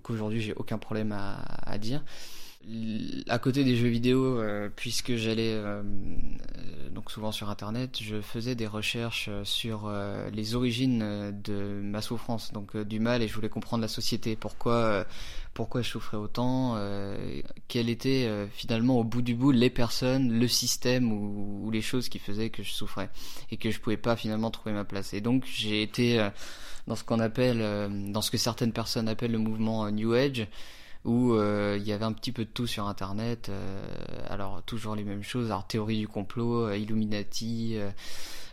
qu'aujourd'hui 0.01 0.41
j'ai 0.41 0.53
aucun 0.53 0.77
problème 0.77 1.11
à, 1.11 1.41
à 1.65 1.77
dire 1.77 2.03
à 3.27 3.39
côté 3.39 3.63
des 3.63 3.75
jeux 3.75 3.89
vidéo, 3.89 4.39
euh, 4.39 4.69
puisque 4.73 5.15
j'allais 5.15 5.51
euh, 5.53 5.83
donc 6.91 7.11
souvent 7.11 7.33
sur 7.33 7.49
internet, 7.49 7.99
je 8.01 8.21
faisais 8.21 8.55
des 8.55 8.67
recherches 8.67 9.29
sur 9.43 9.83
euh, 9.85 10.29
les 10.29 10.55
origines 10.55 11.33
de 11.43 11.81
ma 11.81 12.01
souffrance, 12.01 12.53
donc 12.53 12.77
du 12.77 12.99
mal, 12.99 13.21
et 13.21 13.27
je 13.27 13.33
voulais 13.33 13.49
comprendre 13.49 13.81
la 13.81 13.87
société, 13.89 14.35
pourquoi 14.35 15.05
pourquoi 15.53 15.83
je 15.83 15.89
souffrais 15.89 16.17
autant, 16.17 16.79
quelles 17.67 17.89
étaient 17.89 18.27
finalement 18.51 18.97
au 18.97 19.03
bout 19.03 19.21
du 19.21 19.35
bout 19.35 19.51
les 19.51 19.69
personnes, 19.69 20.39
le 20.39 20.47
système 20.47 21.11
ou, 21.11 21.65
ou, 21.65 21.69
les 21.69 21.81
choses 21.81 22.09
qui 22.09 22.17
faisaient 22.17 22.49
que 22.49 22.63
je 22.63 22.71
souffrais 22.71 23.11
et 23.51 23.57
que 23.57 23.69
je 23.69 23.79
pouvais 23.79 23.97
pas 23.97 24.15
finalement 24.15 24.49
trouver 24.49 24.73
ma 24.73 24.83
place. 24.83 25.13
Et 25.13 25.21
donc 25.21 25.45
j'ai 25.45 25.83
été 25.83 26.27
dans 26.87 26.95
ce 26.95 27.03
qu'on 27.03 27.19
appelle, 27.19 27.59
dans 28.11 28.23
ce 28.23 28.31
que 28.31 28.37
certaines 28.37 28.73
personnes 28.73 29.07
appellent 29.07 29.31
le 29.31 29.37
mouvement 29.37 29.91
New 29.91 30.13
Age 30.13 30.47
où 31.05 31.33
euh, 31.33 31.77
il 31.79 31.85
y 31.85 31.91
avait 31.91 32.05
un 32.05 32.13
petit 32.13 32.31
peu 32.31 32.45
de 32.45 32.49
tout 32.49 32.67
sur 32.67 32.87
internet 32.87 33.49
euh, 33.49 33.85
alors 34.29 34.61
toujours 34.63 34.95
les 34.95 35.03
mêmes 35.03 35.23
choses. 35.23 35.47
Alors 35.47 35.67
théorie 35.67 35.99
du 35.99 36.07
complot 36.07 36.67
euh, 36.67 36.77
Illuminati 36.77 37.77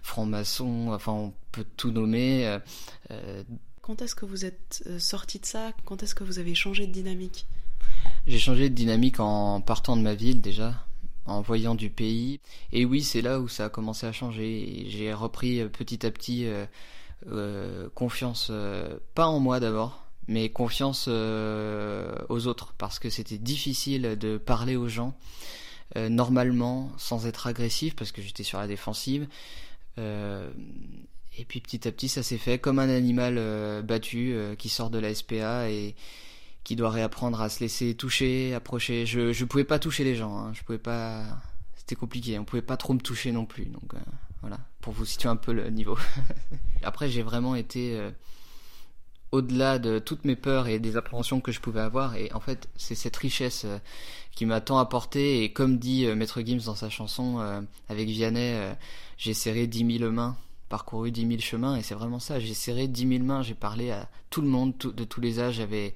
franc-maçon 0.02 0.88
enfin 0.92 1.12
on 1.12 1.35
peut 1.52 1.66
tout 1.76 1.90
nommer 1.90 2.59
quand 3.83 4.02
est-ce 4.02 4.14
que 4.14 4.25
vous 4.25 4.45
êtes 4.45 4.85
sorti 4.99 5.38
de 5.38 5.47
ça? 5.47 5.73
Quand 5.85 6.02
est-ce 6.02 6.14
que 6.14 6.23
vous 6.23 6.38
avez 6.38 6.54
changé 6.54 6.87
de 6.87 6.92
dynamique? 6.92 7.47
J'ai 8.26 8.38
changé 8.38 8.69
de 8.69 8.75
dynamique 8.75 9.21
en 9.21 9.61
partant 9.61 9.97
de 9.97 10.02
ma 10.02 10.14
ville 10.14 10.40
déjà 10.40 10.75
en 11.26 11.40
voyant 11.40 11.75
du 11.75 11.90
pays. 11.90 12.40
Et 12.73 12.85
oui 12.85 13.02
c'est 13.02 13.23
là 13.23 13.40
où 13.40 13.49
ça 13.49 13.66
a 13.66 13.69
commencé 13.69 14.07
à 14.07 14.12
changer. 14.12 14.87
J'ai 14.88 15.12
repris 15.12 15.64
petit 15.69 16.04
à 16.07 16.11
petit 16.11 16.47
confiance 17.95 18.50
pas 19.14 19.26
en 19.26 19.38
moi 19.38 19.61
d'abord 19.61 20.10
mais 20.29 20.49
confiance 20.49 21.07
euh, 21.09 22.15
aux 22.29 22.47
autres 22.47 22.75
parce 22.79 22.99
que 22.99 23.11
c'était 23.11 23.39
difficile 23.39 24.17
de 24.19 24.39
parler 24.39 24.77
aux 24.77 24.89
gens 24.89 25.17
euh, 25.97 26.09
normalement 26.09 26.93
sans 26.99 27.27
être 27.27 27.47
agressif 27.47 27.97
parce 27.97 28.12
que 28.12 28.23
j'étais 28.23 28.45
sur 28.45 28.59
la 28.59 28.67
défensive 28.67 29.27
euh, 29.99 30.50
et 31.37 31.45
puis 31.45 31.61
petit 31.61 31.87
à 31.89 31.93
petit 31.93 32.09
ça 32.09 32.23
s'est 32.23 32.39
fait 32.39 32.59
comme 32.59 32.79
un 32.79 32.89
animal 32.89 33.83
battu 33.83 34.37
qui 34.59 34.69
sort 34.69 34.91
de 34.91 34.99
la 34.99 35.15
SPA 35.15 35.71
et 35.71 35.95
qui 36.62 36.77
doit 36.77 36.91
réapprendre 36.91 37.41
à 37.41 37.49
se 37.49 37.61
laisser 37.61 37.95
toucher, 37.95 38.55
approcher. 38.55 39.07
Je 39.07 39.33
je 39.33 39.45
pouvais 39.45 39.65
pas 39.65 39.79
toucher 39.79 40.05
les 40.05 40.15
gens, 40.15 40.37
hein. 40.37 40.53
je 40.53 40.62
pouvais 40.62 40.79
pas. 40.79 41.25
C'était 41.77 41.95
compliqué. 41.95 42.39
On 42.39 42.45
pouvait 42.45 42.61
pas 42.61 42.77
trop 42.77 42.93
me 42.93 43.00
toucher 43.00 43.33
non 43.33 43.47
plus. 43.47 43.65
Donc 43.65 43.95
voilà, 44.43 44.59
pour 44.83 44.93
vous 44.93 45.07
situer 45.07 45.31
un 45.31 45.37
peu 45.37 45.53
le 45.53 45.71
niveau. 45.71 45.97
Après, 46.83 47.09
j'ai 47.09 47.23
vraiment 47.23 47.55
été 47.55 47.99
au-delà 49.33 49.79
de 49.79 49.99
toutes 49.99 50.25
mes 50.25 50.37
peurs 50.37 50.67
et 50.67 50.79
des 50.79 50.97
appréhensions 50.97 51.41
que 51.41 51.53
je 51.53 51.61
pouvais 51.61 51.81
avoir. 51.81 52.17
Et 52.17 52.33
en 52.33 52.41
fait, 52.41 52.69
c'est 52.77 52.95
cette 52.95 53.17
richesse 53.17 53.65
euh, 53.65 53.79
qui 54.33 54.47
m'a 54.47 54.61
tant 54.61 54.79
apporté. 54.79 55.45
Et 55.45 55.53
comme 55.53 55.79
dit 55.79 56.07
Maître 56.07 56.41
Gims 56.41 56.65
dans 56.67 56.75
sa 56.75 56.89
chanson 56.89 57.65
avec 57.89 58.09
Vianney, 58.09 58.75
j'ai 59.19 59.35
serré 59.35 59.67
dix 59.67 59.85
mille 59.85 60.09
mains 60.09 60.37
parcouru 60.71 61.11
dix 61.11 61.27
mille 61.27 61.43
chemins 61.43 61.77
et 61.77 61.83
c'est 61.83 61.95
vraiment 61.95 62.21
ça. 62.21 62.41
J'ai 62.41 62.55
serré 62.55 62.89
dix 62.89 63.05
mille 63.05 63.25
mains, 63.25 63.43
j'ai 63.43 63.55
parlé 63.55 63.91
à 63.91 64.09
tout 64.31 64.41
le 64.41 64.47
monde, 64.47 64.73
de 64.79 65.05
tous 65.05 65.21
les 65.21 65.41
âges. 65.41 65.57
J'avais 65.57 65.95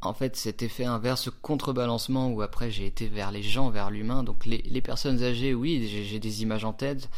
en 0.00 0.14
fait 0.14 0.36
cet 0.36 0.62
effet 0.62 0.84
inverse, 0.84 1.22
ce 1.22 1.30
contrebalancement 1.30 2.30
où 2.30 2.40
après 2.42 2.70
j'ai 2.70 2.86
été 2.86 3.08
vers 3.08 3.32
les 3.32 3.42
gens, 3.42 3.68
vers 3.68 3.90
l'humain. 3.90 4.22
Donc 4.22 4.46
les, 4.46 4.80
personnes 4.80 5.22
âgées, 5.22 5.52
oui, 5.52 5.86
j'ai 5.86 6.18
des 6.20 6.42
images 6.42 6.64
en 6.64 6.72
tête 6.72 7.10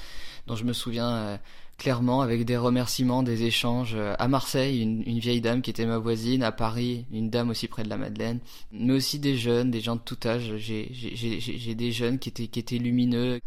dont 0.47 0.57
je 0.57 0.65
me 0.65 0.73
souviens 0.73 1.11
euh, 1.11 1.39
clairement 1.79 2.21
avec 2.21 2.45
des 2.45 2.57
remerciements, 2.57 3.23
des 3.23 3.45
échanges. 3.45 3.95
Euh, 3.95 4.15
à 4.19 4.29
Marseille, 4.29 4.83
une, 4.83 5.19
vieille 5.19 5.41
dame 5.41 5.63
qui 5.63 5.71
était 5.71 5.87
ma 5.87 5.99
voisine. 5.99 6.43
À 6.43 6.53
Paris, 6.53 7.07
une 7.13 7.31
dame 7.31 7.51
aussi 7.51 7.69
près 7.69 7.85
de 7.85 7.89
la 7.89 7.97
Madeleine. 7.97 8.41
Mais 8.73 8.93
aussi 8.93 9.19
des 9.19 9.37
jeunes, 9.37 9.71
des 9.71 9.81
gens 9.81 9.97
de 9.97 10.03
tout 10.03 10.19
âge. 10.27 10.57
J'ai 10.57 11.75
des 11.75 11.93
jeunes 11.93 12.19
qui 12.19 12.29
étaient, 12.29 12.49
qui 12.49 12.59
étaient 12.59 12.79
lumineux 12.79 13.41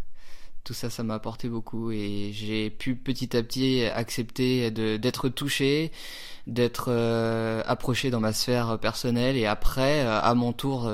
tout 0.63 0.73
ça, 0.73 0.91
ça 0.91 1.01
m'a 1.01 1.15
apporté 1.15 1.49
beaucoup 1.49 1.91
et 1.91 2.29
j'ai 2.33 2.69
pu 2.69 2.95
petit 2.95 3.35
à 3.35 3.41
petit 3.41 3.83
accepter 3.83 4.69
d'être 4.69 5.27
touché, 5.29 5.91
d'être 6.45 6.85
euh, 6.89 7.63
approché 7.65 8.11
dans 8.11 8.19
ma 8.19 8.31
sphère 8.31 8.77
personnelle 8.79 9.37
et 9.37 9.47
après, 9.47 10.01
euh, 10.05 10.21
à 10.21 10.35
mon 10.35 10.53
tour, 10.53 10.91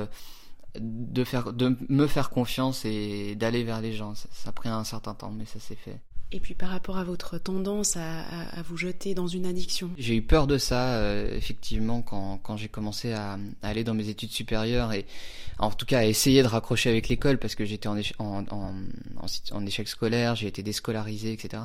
de 0.80 1.24
faire, 1.26 1.52
de 1.54 1.78
me 1.90 2.08
faire 2.08 2.30
confiance 2.30 2.86
et 2.86 3.36
d'aller 3.36 3.66
vers 3.66 3.82
les 3.82 3.92
gens. 3.94 4.16
Ça, 4.16 4.30
ça, 4.32 4.50
a 4.50 4.54
pris 4.54 4.70
un 4.70 4.86
certain 4.86 5.14
temps, 5.14 5.32
mais 5.32 5.46
ça 5.46 5.60
s'est 5.60 5.76
fait. 5.76 6.00
Et 6.34 6.42
puis 6.42 6.54
par 6.56 6.70
rapport 6.70 6.98
à 6.98 7.06
votre 7.06 7.38
tendance 7.38 7.96
à, 7.96 8.22
à, 8.22 8.62
vous 8.62 8.76
jeter 8.76 9.14
dans 9.14 9.28
une 9.28 9.46
addiction 9.46 9.90
J'ai 9.98 10.16
eu 10.16 10.22
peur 10.22 10.46
de 10.46 10.58
ça, 10.58 10.96
euh, 10.96 11.34
effectivement, 11.34 12.02
quand, 12.02 12.38
quand 12.44 12.58
j'ai 12.58 12.68
commencé 12.68 13.14
à, 13.14 13.34
à, 13.62 13.68
aller 13.68 13.86
dans 13.86 13.94
mes 13.94 14.10
études 14.10 14.32
supérieures 14.32 14.92
et 14.92 15.06
en 15.58 15.72
tout 15.72 15.86
cas 15.86 16.00
à 16.00 16.06
essayer 16.06 16.44
de 16.44 16.48
raccrocher 16.48 16.90
avec 16.90 17.08
l'école 17.08 17.38
parce 17.38 17.56
que 17.56 17.64
j'étais 17.64 17.88
en, 17.88 17.98
en, 18.20 18.44
en, 18.52 18.74
en, 19.52 19.66
échec 19.66 19.88
scolaire, 19.88 20.36
j'ai 20.36 20.48
été 20.48 20.64
déscolarisé, 20.64 21.32
etc. 21.32 21.64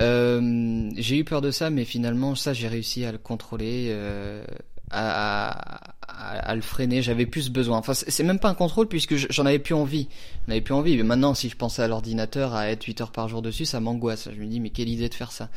Euh, 0.00 0.90
j'ai 0.96 1.18
eu 1.18 1.24
peur 1.24 1.40
de 1.40 1.50
ça, 1.50 1.68
mais 1.70 1.84
finalement, 1.84 2.34
ça, 2.34 2.52
j'ai 2.52 2.68
réussi 2.68 3.04
à 3.04 3.12
le 3.12 3.18
contrôler. 3.18 3.88
Euh, 3.90 4.44
à, 4.92 5.92
à, 6.08 6.54
le 6.54 6.62
freiner. 6.62 7.02
J'avais 7.02 7.26
plus 7.26 7.50
besoin. 7.50 7.78
Enfin, 7.78 7.94
c'est 7.94 8.22
même 8.22 8.38
pas 8.38 8.48
un 8.48 8.54
contrôle 8.54 8.88
puisque 8.88 9.16
j'en 9.16 9.46
avais 9.46 9.58
plus 9.58 9.74
envie. 9.74 10.08
J'en 10.46 10.52
avais 10.52 10.60
plus 10.60 10.74
envie. 10.74 10.96
Mais 10.96 11.02
maintenant, 11.02 11.34
si 11.34 11.48
je 11.48 11.56
pensais 11.56 11.82
à 11.82 11.88
l'ordinateur, 11.88 12.54
à 12.54 12.68
être 12.68 12.84
8 12.84 13.00
heures 13.00 13.12
par 13.12 13.28
jour 13.28 13.42
dessus, 13.42 13.64
ça 13.64 13.80
m'angoisse. 13.80 14.28
Je 14.32 14.40
me 14.40 14.46
dis, 14.46 14.60
mais 14.60 14.70
quelle 14.70 14.88
idée 14.88 15.08
de 15.08 15.14
faire 15.14 15.32
ça? 15.32 15.48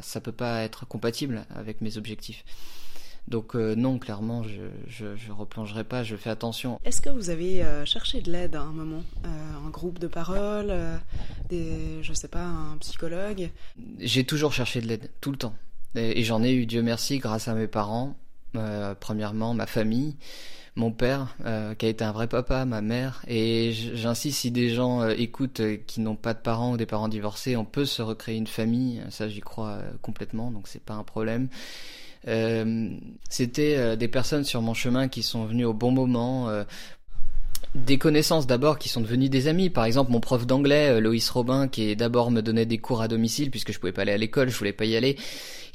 Ça 0.00 0.20
peut 0.20 0.32
pas 0.32 0.62
être 0.62 0.86
compatible 0.86 1.44
avec 1.54 1.80
mes 1.80 1.98
objectifs. 1.98 2.44
Donc 3.28 3.54
euh, 3.54 3.74
non, 3.76 3.98
clairement, 3.98 4.42
je, 4.42 4.62
je, 4.88 5.14
je, 5.14 5.30
replongerai 5.30 5.84
pas, 5.84 6.02
je 6.02 6.16
fais 6.16 6.30
attention. 6.30 6.80
Est-ce 6.84 7.00
que 7.00 7.10
vous 7.10 7.30
avez 7.30 7.62
euh, 7.62 7.84
cherché 7.84 8.20
de 8.22 8.32
l'aide 8.32 8.56
à 8.56 8.62
un 8.62 8.72
moment? 8.72 9.04
Euh, 9.24 9.28
Un 9.66 9.70
groupe 9.70 9.98
de 9.98 10.08
parole 10.08 10.72
des, 11.48 12.02
Je 12.02 12.12
sais 12.12 12.28
pas, 12.28 12.42
un 12.42 12.76
psychologue? 12.80 13.50
J'ai 13.98 14.24
toujours 14.24 14.52
cherché 14.52 14.80
de 14.80 14.86
l'aide, 14.86 15.10
tout 15.20 15.30
le 15.30 15.36
temps. 15.36 15.54
Et, 15.94 16.20
et 16.20 16.24
j'en 16.24 16.42
ai 16.42 16.52
eu, 16.52 16.66
Dieu 16.66 16.82
merci, 16.82 17.18
grâce 17.18 17.46
à 17.46 17.54
mes 17.54 17.68
parents. 17.68 18.16
Euh, 18.56 18.94
premièrement, 18.98 19.54
ma 19.54 19.66
famille, 19.66 20.16
mon 20.74 20.90
père, 20.90 21.36
euh, 21.44 21.74
qui 21.74 21.86
a 21.86 21.88
été 21.88 22.04
un 22.04 22.12
vrai 22.12 22.26
papa, 22.26 22.64
ma 22.64 22.80
mère, 22.80 23.22
et 23.28 23.72
j'insiste, 23.72 24.40
si 24.40 24.50
des 24.50 24.70
gens 24.70 25.02
euh, 25.02 25.14
écoutent 25.16 25.62
qui 25.86 26.00
n'ont 26.00 26.16
pas 26.16 26.34
de 26.34 26.40
parents 26.40 26.72
ou 26.72 26.76
des 26.76 26.86
parents 26.86 27.08
divorcés, 27.08 27.56
on 27.56 27.64
peut 27.64 27.84
se 27.84 28.02
recréer 28.02 28.36
une 28.36 28.46
famille, 28.46 29.02
ça 29.10 29.28
j'y 29.28 29.40
crois 29.40 29.78
complètement, 30.02 30.50
donc 30.50 30.66
c'est 30.66 30.82
pas 30.82 30.94
un 30.94 31.04
problème. 31.04 31.48
C'était 33.30 33.96
des 33.96 34.08
personnes 34.08 34.44
sur 34.44 34.60
mon 34.60 34.74
chemin 34.74 35.08
qui 35.08 35.22
sont 35.22 35.46
venues 35.46 35.64
au 35.64 35.72
bon 35.72 35.90
moment 35.90 36.50
des 37.74 37.96
connaissances 37.96 38.46
d'abord 38.46 38.78
qui 38.78 38.90
sont 38.90 39.00
devenues 39.00 39.30
des 39.30 39.48
amis. 39.48 39.70
Par 39.70 39.86
exemple, 39.86 40.10
mon 40.10 40.20
prof 40.20 40.46
d'anglais, 40.46 41.00
Loïs 41.00 41.30
Robin, 41.30 41.66
qui 41.66 41.96
d'abord 41.96 42.30
me 42.30 42.42
donnait 42.42 42.66
des 42.66 42.76
cours 42.76 43.00
à 43.00 43.08
domicile 43.08 43.50
puisque 43.50 43.72
je 43.72 43.78
pouvais 43.78 43.92
pas 43.92 44.02
aller 44.02 44.12
à 44.12 44.18
l'école, 44.18 44.50
je 44.50 44.58
voulais 44.58 44.74
pas 44.74 44.84
y 44.84 44.96
aller, 44.96 45.16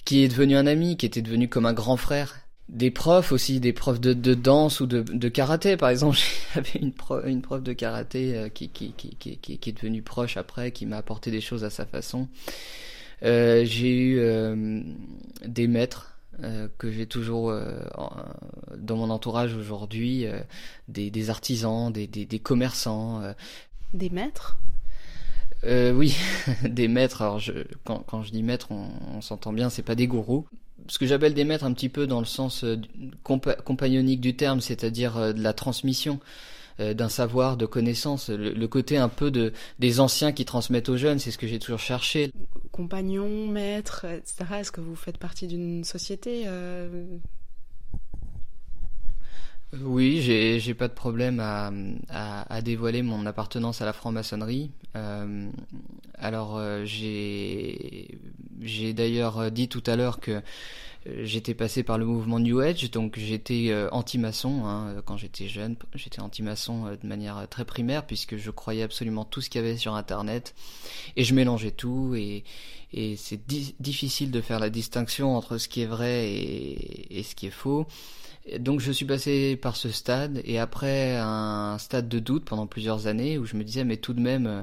qui 0.03 0.23
est 0.23 0.27
devenu 0.27 0.55
un 0.55 0.67
ami, 0.67 0.97
qui 0.97 1.07
était 1.07 1.23
devenu 1.23 1.49
comme 1.49 1.65
un 1.65 1.73
grand 1.73 1.97
frère 1.97 2.44
des 2.69 2.89
profs 2.89 3.31
aussi, 3.31 3.59
des 3.59 3.73
profs 3.73 4.01
de, 4.01 4.13
de 4.13 4.33
danse 4.33 4.79
ou 4.79 4.87
de, 4.87 5.01
de, 5.01 5.29
karaté. 5.29 5.77
Par 5.77 5.89
exemple, 5.89 6.17
j'avais 6.53 6.79
une, 6.79 6.93
prof, 6.93 7.23
une 7.25 7.41
prof 7.41 7.61
de 7.61 7.73
karaté 7.73 8.35
euh, 8.35 8.49
qui, 8.49 8.69
qui, 8.69 8.93
qui, 8.93 9.15
qui, 9.15 9.37
qui, 9.37 9.69
est 9.69 9.73
devenue 9.73 10.01
proche 10.01 10.37
après, 10.37 10.71
qui 10.71 10.85
m'a 10.85 10.97
apporté 10.97 11.31
des 11.31 11.41
choses 11.41 11.63
à 11.63 11.69
sa 11.69 11.85
façon. 11.85 12.27
Euh, 13.23 13.63
j'ai 13.65 13.95
eu 13.95 14.19
euh, 14.19 14.81
des 15.45 15.67
maîtres 15.67 16.17
euh, 16.43 16.67
que 16.77 16.91
j'ai 16.91 17.05
toujours 17.05 17.53
dans 18.77 18.97
mon 18.97 19.09
entourage 19.09 19.55
aujourd'hui, 19.55 20.25
des, 20.87 21.11
des, 21.11 21.29
artisans, 21.29 21.91
des, 21.91 22.07
des, 22.07 22.25
des 22.25 22.39
commerçants. 22.39 23.21
Des 23.93 24.09
maîtres? 24.09 24.57
Oui, 25.63 26.15
des 26.63 26.87
maîtres. 26.87 27.21
Alors, 27.21 27.39
je, 27.39 27.53
quand, 27.85 27.99
quand 27.99 28.21
je 28.21 28.31
dis 28.31 28.43
maîtres, 28.43 28.71
on, 28.71 28.89
on 29.15 29.21
s'entend 29.21 29.53
bien, 29.53 29.69
c'est 29.69 29.81
pas 29.81 29.95
des 29.95 30.07
gourous 30.07 30.47
ce 30.87 30.99
que 30.99 31.05
j'appelle 31.05 31.33
des 31.33 31.43
maîtres 31.43 31.63
un 31.63 31.73
petit 31.73 31.89
peu 31.89 32.07
dans 32.07 32.19
le 32.19 32.25
sens 32.25 32.63
euh, 32.63 32.77
compagnonique 33.23 34.21
du 34.21 34.35
terme, 34.35 34.61
c'est-à-dire 34.61 35.17
euh, 35.17 35.33
de 35.33 35.41
la 35.41 35.53
transmission 35.53 36.19
euh, 36.79 36.93
d'un 36.93 37.09
savoir, 37.09 37.57
de 37.57 37.65
connaissances, 37.65 38.29
le, 38.29 38.67
côté 38.67 38.97
un 38.97 39.09
peu 39.09 39.31
de 39.31 39.53
des 39.79 39.99
anciens 39.99 40.31
qui 40.31 40.45
transmettent 40.45 40.89
aux 40.89 40.97
jeunes, 40.97 41.19
c'est 41.19 41.31
ce 41.31 41.37
que 41.37 41.47
j'ai 41.47 41.59
toujours 41.59 41.79
cherché. 41.79 42.31
Compagnon, 42.71 43.47
maître, 43.47 44.05
etc. 44.05 44.45
Est-ce 44.59 44.71
que 44.71 44.81
vous 44.81 44.95
faites 44.95 45.17
partie 45.17 45.47
d'une 45.47 45.83
société 45.83 46.45
oui, 49.81 50.21
j'ai 50.21 50.59
j'ai 50.59 50.73
pas 50.73 50.87
de 50.87 50.93
problème 50.93 51.39
à, 51.39 51.71
à, 52.09 52.53
à, 52.53 52.61
dévoiler 52.61 53.01
mon 53.01 53.25
appartenance 53.25 53.81
à 53.81 53.85
la 53.85 53.93
franc-maçonnerie. 53.93 54.71
Euh, 54.95 55.49
alors 56.17 56.61
j'ai 56.85 58.14
j'ai 58.65 58.93
d'ailleurs 58.93 59.51
dit 59.51 59.67
tout 59.67 59.83
à 59.85 59.95
l'heure 59.95 60.19
que 60.19 60.41
euh, 61.07 61.21
j'étais 61.23 61.53
passé 61.53 61.83
par 61.83 61.97
le 61.97 62.05
mouvement 62.05 62.39
New 62.39 62.59
Age, 62.59 62.89
donc 62.91 63.17
j'étais 63.17 63.67
euh, 63.69 63.89
anti-maçon 63.91 64.65
hein, 64.65 65.01
quand 65.05 65.17
j'étais 65.17 65.47
jeune. 65.47 65.75
J'étais 65.93 66.19
anti-maçon 66.19 66.97
de 67.01 67.07
manière 67.07 67.47
très 67.49 67.65
primaire 67.65 68.05
puisque 68.05 68.37
je 68.37 68.51
croyais 68.51 68.83
absolument 68.83 69.25
tout 69.25 69.41
ce 69.41 69.49
qu'il 69.49 69.61
y 69.61 69.63
avait 69.65 69.77
sur 69.77 69.95
Internet 69.95 70.55
et 71.15 71.23
je 71.23 71.33
mélangeais 71.33 71.71
tout 71.71 72.15
et 72.15 72.43
c'est 73.17 73.41
difficile 73.79 74.31
de 74.31 74.41
faire 74.41 74.59
la 74.59 74.69
distinction 74.69 75.35
entre 75.35 75.57
ce 75.57 75.67
qui 75.67 75.81
est 75.81 75.85
vrai 75.85 76.29
et, 76.29 77.23
ce 77.23 77.35
qui 77.35 77.47
est 77.47 77.51
faux. 77.51 77.87
Donc 78.59 78.79
je 78.79 78.91
suis 78.91 79.05
passé 79.05 79.55
par 79.55 79.75
ce 79.75 79.89
stade 79.89 80.41
et 80.45 80.59
après 80.59 81.17
un 81.17 81.77
stade 81.79 82.07
de 82.07 82.19
doute 82.19 82.45
pendant 82.45 82.67
plusieurs 82.67 83.07
années 83.07 83.37
où 83.37 83.45
je 83.45 83.55
me 83.55 83.63
disais 83.63 83.83
mais 83.83 83.97
tout 83.97 84.13
de 84.13 84.21
même 84.21 84.45
euh, 84.45 84.61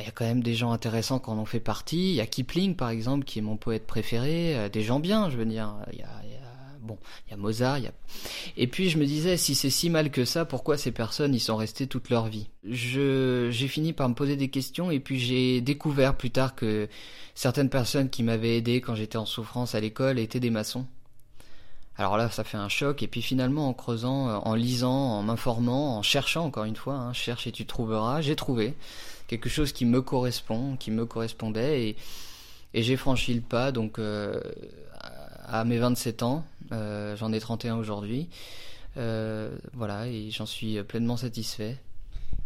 il 0.00 0.04
y 0.04 0.08
a 0.08 0.12
quand 0.12 0.24
même 0.24 0.42
des 0.42 0.54
gens 0.54 0.72
intéressants 0.72 1.18
qui 1.18 1.30
en 1.30 1.38
ont 1.38 1.44
fait 1.44 1.60
partie. 1.60 2.10
Il 2.10 2.14
y 2.14 2.20
a 2.20 2.26
Kipling 2.26 2.76
par 2.76 2.90
exemple 2.90 3.24
qui 3.24 3.38
est 3.38 3.42
mon 3.42 3.56
poète 3.56 3.86
préféré, 3.86 4.56
euh, 4.56 4.68
des 4.68 4.82
gens 4.82 5.00
bien 5.00 5.30
je 5.30 5.36
veux 5.36 5.46
dire. 5.46 5.76
Il 5.92 5.98
y 5.98 6.02
a, 6.02 6.08
bon 6.82 6.98
il 7.26 7.30
y 7.32 7.34
a 7.34 7.36
Mozart. 7.36 7.78
Et 8.56 8.66
puis 8.66 8.90
je 8.90 8.98
me 8.98 9.06
disais 9.06 9.36
si 9.36 9.54
c'est 9.54 9.70
si 9.70 9.90
mal 9.90 10.10
que 10.10 10.24
ça 10.24 10.44
pourquoi 10.44 10.78
ces 10.78 10.92
personnes 10.92 11.34
y 11.34 11.40
sont 11.40 11.56
restées 11.56 11.86
toute 11.86 12.10
leur 12.10 12.26
vie? 12.26 12.48
Je 12.64 13.48
j'ai 13.50 13.68
fini 13.68 13.92
par 13.92 14.08
me 14.08 14.14
poser 14.14 14.36
des 14.36 14.48
questions 14.48 14.90
et 14.90 15.00
puis 15.00 15.18
j'ai 15.18 15.60
découvert 15.60 16.16
plus 16.16 16.30
tard 16.30 16.54
que 16.54 16.88
certaines 17.34 17.70
personnes 17.70 18.10
qui 18.10 18.22
m'avaient 18.22 18.56
aidé 18.56 18.80
quand 18.80 18.94
j'étais 18.94 19.18
en 19.18 19.26
souffrance 19.26 19.74
à 19.74 19.80
l'école 19.80 20.18
étaient 20.18 20.40
des 20.40 20.50
maçons. 20.50 20.86
Alors 21.98 22.16
là, 22.16 22.30
ça 22.30 22.44
fait 22.44 22.56
un 22.56 22.68
choc. 22.68 23.02
Et 23.02 23.08
puis 23.08 23.22
finalement, 23.22 23.68
en 23.68 23.72
creusant, 23.72 24.28
euh, 24.28 24.36
en 24.36 24.54
lisant, 24.54 24.92
en 24.92 25.22
m'informant, 25.22 25.98
en 25.98 26.02
cherchant 26.02 26.44
encore 26.44 26.64
une 26.64 26.76
fois, 26.76 26.94
hein, 26.94 27.12
cherche 27.12 27.46
et 27.46 27.52
tu 27.52 27.66
trouveras, 27.66 28.20
j'ai 28.20 28.36
trouvé 28.36 28.74
quelque 29.28 29.48
chose 29.48 29.72
qui 29.72 29.84
me 29.84 30.02
correspond, 30.02 30.76
qui 30.76 30.90
me 30.90 31.06
correspondait, 31.06 31.88
et, 31.88 31.96
j'ai 32.74 32.96
franchi 32.96 33.32
le 33.32 33.40
pas. 33.40 33.72
Donc 33.72 33.98
euh, 33.98 34.40
à 35.46 35.64
mes 35.64 35.78
27 35.78 36.22
ans, 36.22 36.44
euh, 36.72 37.16
j'en 37.16 37.32
ai 37.32 37.40
31 37.40 37.76
aujourd'hui. 37.76 38.28
Voilà, 38.96 40.06
et 40.08 40.30
j'en 40.30 40.46
suis 40.46 40.82
pleinement 40.82 41.16
satisfait. 41.16 41.76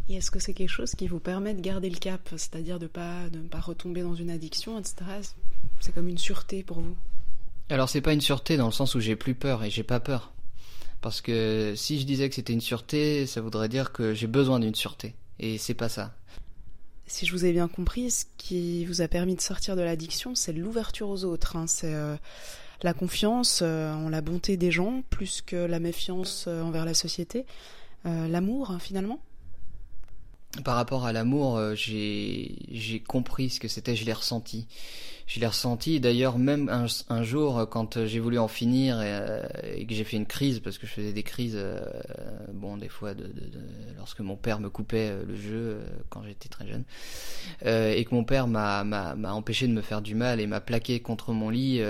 Et 0.09 0.15
est-ce 0.15 0.31
que 0.31 0.39
c'est 0.39 0.53
quelque 0.53 0.69
chose 0.69 0.95
qui 0.95 1.07
vous 1.07 1.19
permet 1.19 1.53
de 1.53 1.61
garder 1.61 1.89
le 1.89 1.97
cap, 1.97 2.21
c'est-à-dire 2.31 2.79
de 2.79 2.87
pas 2.87 3.29
de 3.29 3.39
ne 3.39 3.47
pas 3.47 3.59
retomber 3.59 4.01
dans 4.01 4.15
une 4.15 4.29
addiction, 4.29 4.77
etc. 4.77 4.95
C'est 5.79 5.93
comme 5.93 6.09
une 6.09 6.17
sûreté 6.17 6.63
pour 6.63 6.81
vous? 6.81 6.95
Alors 7.71 7.89
c'est 7.89 8.01
pas 8.01 8.13
une 8.13 8.21
sûreté 8.21 8.57
dans 8.57 8.65
le 8.65 8.71
sens 8.71 8.95
où 8.95 8.99
j'ai 8.99 9.15
plus 9.15 9.35
peur 9.35 9.63
et 9.63 9.69
j'ai 9.69 9.83
pas 9.83 9.99
peur. 9.99 10.33
Parce 11.01 11.21
que 11.21 11.73
si 11.75 11.99
je 11.99 12.05
disais 12.05 12.29
que 12.29 12.35
c'était 12.35 12.53
une 12.53 12.61
sûreté, 12.61 13.25
ça 13.25 13.41
voudrait 13.41 13.69
dire 13.69 13.91
que 13.91 14.13
j'ai 14.13 14.27
besoin 14.27 14.59
d'une 14.59 14.75
sûreté. 14.75 15.15
Et 15.39 15.57
c'est 15.57 15.73
pas 15.73 15.89
ça. 15.89 16.13
Si 17.07 17.25
je 17.25 17.31
vous 17.31 17.45
ai 17.45 17.51
bien 17.51 17.67
compris, 17.67 18.11
ce 18.11 18.25
qui 18.37 18.85
vous 18.85 19.01
a 19.01 19.07
permis 19.07 19.35
de 19.35 19.41
sortir 19.41 19.75
de 19.75 19.81
l'addiction, 19.81 20.35
c'est 20.35 20.53
l'ouverture 20.53 21.09
aux 21.09 21.23
autres. 21.23 21.55
Hein. 21.55 21.65
C'est 21.65 21.93
euh, 21.93 22.15
la 22.83 22.93
confiance 22.93 23.61
en 23.63 24.09
la 24.09 24.21
bonté 24.21 24.57
des 24.57 24.71
gens 24.71 25.03
plus 25.09 25.41
que 25.41 25.55
la 25.55 25.79
méfiance 25.79 26.47
envers 26.47 26.85
la 26.85 26.93
société, 26.93 27.45
l'amour 28.05 28.75
finalement 28.79 29.19
par 30.63 30.75
rapport 30.75 31.05
à 31.05 31.13
l'amour, 31.13 31.57
euh, 31.57 31.75
j'ai 31.75 33.03
compris 33.07 33.49
ce 33.49 33.59
que 33.59 33.67
c'était, 33.67 33.95
je 33.95 34.05
l'ai 34.05 34.13
ressenti. 34.13 34.67
Je 35.27 35.39
l'ai 35.39 35.47
ressenti. 35.47 36.01
D'ailleurs, 36.01 36.37
même 36.37 36.69
un, 36.69 37.23
jour, 37.23 37.69
quand 37.69 38.05
j'ai 38.05 38.19
voulu 38.19 38.37
en 38.37 38.49
finir 38.49 38.97
euh, 38.99 39.41
et, 39.75 39.85
que 39.85 39.93
j'ai 39.93 40.03
fait 40.03 40.17
une 40.17 40.25
crise, 40.25 40.59
parce 40.59 40.77
que 40.77 40.85
je 40.85 40.91
faisais 40.91 41.13
des 41.13 41.23
crises, 41.23 41.55
euh, 41.55 41.79
bon, 42.51 42.75
des 42.75 42.89
fois, 42.89 43.13
de, 43.13 43.31
lorsque 43.95 44.19
mon 44.19 44.35
père 44.35 44.59
me 44.59 44.69
coupait 44.69 45.13
le 45.25 45.35
jeu 45.37 45.79
quand 46.09 46.23
j'étais 46.25 46.49
très 46.49 46.67
jeune, 46.67 46.83
et 47.63 48.03
que 48.03 48.13
mon 48.13 48.25
père 48.25 48.47
m'a 48.47 49.15
empêché 49.31 49.67
de 49.67 49.73
me 49.73 49.81
faire 49.81 50.01
du 50.01 50.15
mal 50.15 50.41
et 50.41 50.47
m'a 50.47 50.59
plaqué 50.59 50.99
contre 50.99 51.31
mon 51.31 51.49
lit 51.49 51.81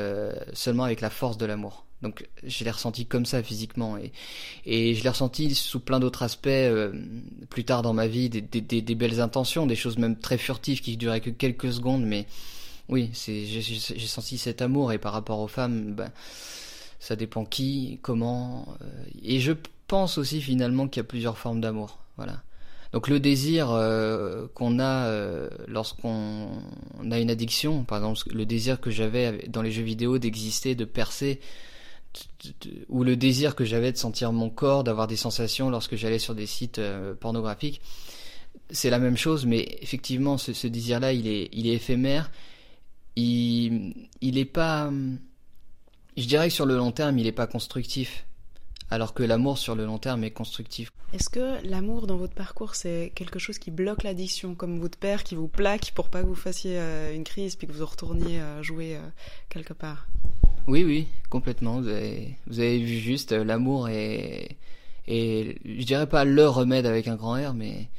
seulement 0.53 0.84
avec 0.84 1.01
la 1.01 1.10
force 1.10 1.38
de 1.38 1.48
l'amour. 1.48 1.86
Donc 2.01 2.27
je 2.43 2.63
l'ai 2.63 2.72
ressenti 2.72 3.05
comme 3.05 3.25
ça 3.25 3.43
physiquement 3.43 3.98
et, 3.98 4.96
je 4.96 5.03
l'ai 5.03 5.10
ressenti 5.10 5.53
sous 5.53 5.79
plein 5.79 6.00
d'autres 6.00 6.24
aspects 6.24 6.48
euh, 6.48 6.91
plus 7.50 7.63
tard 7.63 7.81
dans 7.81 7.93
ma 7.93 8.08
vie, 8.08 8.29
des, 8.29 8.96
belles 8.96 9.20
intentions, 9.20 9.67
des 9.67 9.75
choses 9.75 9.98
même 9.98 10.17
très 10.17 10.38
furtives 10.38 10.81
qui 10.81 10.98
duraient 10.98 11.22
que 11.22 11.29
quelques 11.29 11.72
secondes, 11.72 12.03
mais 12.03 12.25
oui, 12.89 13.12
j'ai 13.13 14.08
senti 14.08 14.38
cet 14.38 14.62
amour 14.62 14.91
et 14.91 14.98
par 14.98 15.13
rapport 15.13 15.39
aux 15.39 15.48
femmes, 15.48 15.93
ben, 15.93 16.12
ça 17.00 17.15
dépend 17.15 17.46
qui, 17.46 18.00
comment, 18.01 18.67
euh, 18.81 18.86
et 19.24 19.39
je 19.39 19.53
pense 19.88 20.17
aussi 20.17 20.41
finalement 20.41 20.88
qu'il 20.88 21.01
y 21.01 21.05
a 21.05 21.08
plusieurs 21.08 21.38
formes 21.38 21.62
d'amour, 21.62 22.00
voilà. 22.17 22.41
Donc 22.93 23.08
le 23.08 23.22
désir 23.22 23.72
euh, 23.72 24.48
qu'on 24.53 24.77
a 24.79 25.10
lorsqu'on 25.67 26.50
a 27.10 27.20
une 27.20 27.29
addiction, 27.29 27.86
par 27.86 28.00
exemple 28.00 28.36
le 28.36 28.46
désir 28.46 28.81
que 28.81 28.89
j'avais 28.89 29.48
dans 29.48 29.62
les 29.62 29.72
jeux 29.72 29.84
vidéo 29.84 30.17
d'exister, 30.17 30.75
de 30.75 30.84
percer, 30.84 31.39
ou 32.89 33.03
le 33.03 33.15
désir 33.15 33.56
que 33.56 33.65
j'avais 33.65 33.91
de 33.91 33.98
sentir 33.98 34.32
mon 34.32 34.50
corps, 34.50 34.84
d'avoir 34.84 35.08
des 35.08 35.15
sensations 35.15 35.70
lorsque 35.70 35.96
j'allais 35.96 36.20
sur 36.20 36.36
des 36.36 36.46
sites 36.46 36.80
euh, 36.80 37.13
pornographiques. 37.13 37.82
C'est 38.70 38.89
la 38.89 39.00
même 39.00 39.18
chose, 39.18 39.46
mais 39.46 39.77
effectivement, 39.82 40.38
ce, 40.38 40.68
désir-là, 40.68 41.13
il 41.13 41.27
est, 41.27 41.50
il 41.51 41.68
est 41.68 41.74
éphémère. 41.74 42.32
Il, 43.15 44.08
il 44.22 44.46
pas. 44.48 44.89
Je 46.18 46.25
dirais 46.25 46.48
que 46.48 46.53
sur 46.53 46.65
le 46.65 46.77
long 46.77 46.91
terme, 46.91 47.18
il 47.18 47.25
n'est 47.25 47.32
pas 47.32 47.48
constructif. 47.48 48.25
Alors 48.89 49.13
que 49.13 49.24
l'amour 49.24 49.58
sur 49.58 49.75
le 49.75 49.86
long 49.86 49.98
terme 49.98 50.24
est 50.25 50.32
constructif. 50.32 50.91
Est-ce 51.13 51.30
que 51.30 51.65
l'amour 51.65 52.08
dans 52.08 52.18
votre 52.18 52.34
parcours, 52.34 52.75
c'est 52.75 53.12
quelque 53.15 53.39
chose 53.39 53.58
qui 53.58 53.72
bloque 53.72 54.03
l'addiction, 54.03 54.53
comme 54.53 54.80
votre 54.80 54.98
père 54.98 55.24
qui 55.24 55.36
vous 55.36 55.48
plaque 55.48 55.91
pour 55.91 56.10
pas 56.10 56.22
que 56.22 56.27
vous 56.27 56.36
fassiez 56.36 56.77
euh, 56.77 57.15
une 57.15 57.24
crise 57.24 57.56
puis 57.56 57.68
que 57.68 57.74
vous 57.74 57.86
retourniez 57.86 58.41
euh, 58.41 58.62
jouer 58.63 58.98
quelque 59.50 59.74
part? 59.74 60.08
Oui, 60.68 60.84
oui, 60.84 61.08
complètement. 61.30 61.82
Vous 61.82 61.88
avez, 61.88 62.38
vous 62.48 62.60
avez 62.60 62.80
vu 62.80 62.98
juste, 62.98 63.32
euh, 63.32 63.44
l'amour 63.44 63.89
est, 63.89 64.58
et 65.08 65.58
je 65.65 65.84
dirais 65.84 66.08
pas 66.08 66.25
le 66.25 66.48
remède 66.48 66.86
avec 66.86 67.08
un 67.08 67.15
grand 67.15 67.34
R, 67.36 67.53
mais 67.53 67.89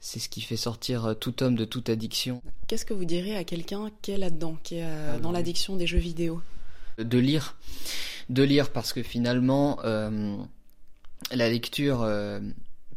c'est 0.00 0.18
ce 0.18 0.28
qui 0.28 0.40
fait 0.40 0.56
sortir 0.56 1.06
euh, 1.06 1.14
tout 1.14 1.42
homme 1.42 1.56
de 1.56 1.64
toute 1.64 1.88
addiction. 1.88 2.42
Qu'est-ce 2.66 2.84
que 2.84 2.94
vous 2.94 3.04
diriez 3.04 3.36
à 3.36 3.44
quelqu'un 3.44 3.90
qui 4.02 4.12
est 4.12 4.18
là-dedans, 4.18 4.56
qui 4.62 4.76
est 4.76 4.84
euh, 4.84 5.14
ah 5.14 5.18
dans 5.18 5.32
l'addiction 5.32 5.76
des 5.76 5.86
jeux 5.86 5.98
vidéo? 5.98 6.40
De 6.98 7.18
lire, 7.18 7.56
de 8.28 8.42
lire 8.42 8.70
parce 8.70 8.92
que 8.92 9.02
finalement, 9.02 9.78
la 9.82 11.50
lecture 11.50 12.08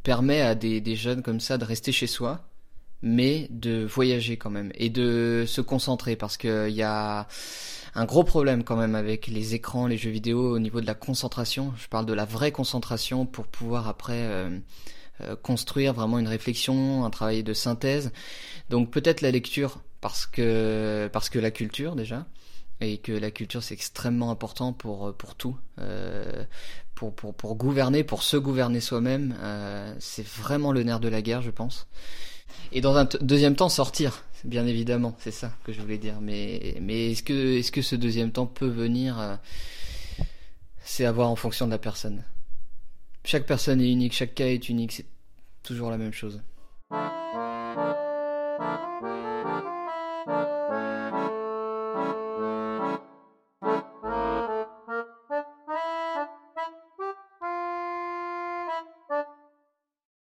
permet 0.03 0.39
à 0.39 0.55
des, 0.55 0.79
des 0.79 0.95
jeunes 0.95 1.21
comme 1.21 1.41
ça 1.41 1.57
de 1.57 1.65
rester 1.65 1.91
chez 1.91 2.07
soi, 2.07 2.48
mais 3.01 3.47
de 3.49 3.85
voyager 3.85 4.37
quand 4.37 4.49
même 4.49 4.71
et 4.75 4.89
de 4.89 5.45
se 5.47 5.61
concentrer 5.61 6.15
parce 6.15 6.37
qu'il 6.37 6.69
y 6.69 6.83
a 6.83 7.27
un 7.95 8.05
gros 8.05 8.23
problème 8.23 8.63
quand 8.63 8.75
même 8.75 8.95
avec 8.95 9.27
les 9.27 9.55
écrans, 9.55 9.87
les 9.87 9.97
jeux 9.97 10.09
vidéo 10.09 10.55
au 10.55 10.59
niveau 10.59 10.81
de 10.81 10.85
la 10.85 10.93
concentration. 10.93 11.73
Je 11.77 11.87
parle 11.87 12.05
de 12.05 12.13
la 12.13 12.25
vraie 12.25 12.51
concentration 12.51 13.25
pour 13.25 13.47
pouvoir 13.47 13.87
après 13.87 14.23
euh, 14.23 14.59
euh, 15.21 15.35
construire 15.35 15.93
vraiment 15.93 16.19
une 16.19 16.27
réflexion, 16.27 17.05
un 17.05 17.09
travail 17.09 17.43
de 17.43 17.53
synthèse. 17.53 18.11
Donc 18.69 18.91
peut-être 18.91 19.21
la 19.21 19.31
lecture 19.31 19.81
parce 20.01 20.25
que 20.25 21.09
parce 21.11 21.29
que 21.29 21.39
la 21.39 21.51
culture 21.51 21.95
déjà 21.95 22.25
et 22.81 22.99
que 22.99 23.11
la 23.11 23.31
culture 23.31 23.63
c'est 23.63 23.73
extrêmement 23.73 24.31
important 24.31 24.71
pour 24.71 25.13
pour 25.17 25.35
tout 25.35 25.57
euh, 25.79 26.45
pour, 26.95 27.13
pour 27.13 27.33
pour 27.33 27.55
gouverner 27.55 28.05
pour 28.05 28.23
se 28.23 28.37
gouverner 28.37 28.79
soi-même 28.79 29.35
c'est 29.99 30.25
vraiment 30.25 30.71
le 30.71 30.83
nerf 30.83 31.01
de 31.01 31.09
la 31.09 31.21
guerre 31.21 31.41
je 31.41 31.51
pense 31.51 31.87
et 32.71 32.81
dans 32.81 32.95
un 32.95 33.07
deuxième 33.21 33.55
temps 33.55 33.69
sortir 33.69 34.23
bien 34.43 34.65
évidemment, 34.65 35.15
c'est 35.19 35.31
ça 35.31 35.51
que 35.63 35.73
je 35.73 35.81
voulais 35.81 35.97
dire. 35.97 36.19
Mais, 36.21 36.75
mais 36.81 37.11
est-ce 37.11 37.23
que, 37.23 37.57
est-ce 37.57 37.71
que 37.71 37.81
ce 37.81 37.95
deuxième 37.95 38.31
temps 38.31 38.45
peut 38.45 38.67
venir 38.67 39.19
euh, 39.19 39.35
C'est 40.83 41.05
à 41.05 41.11
voir 41.11 41.29
en 41.29 41.35
fonction 41.35 41.65
de 41.65 41.71
la 41.71 41.77
personne. 41.77 42.23
Chaque 43.25 43.45
personne 43.45 43.81
est 43.81 43.91
unique, 43.91 44.13
chaque 44.13 44.33
cas 44.33 44.47
est 44.47 44.69
unique, 44.69 44.93
c'est 44.93 45.05
toujours 45.63 45.89
la 45.91 45.97
même 45.97 46.13
chose. 46.13 46.41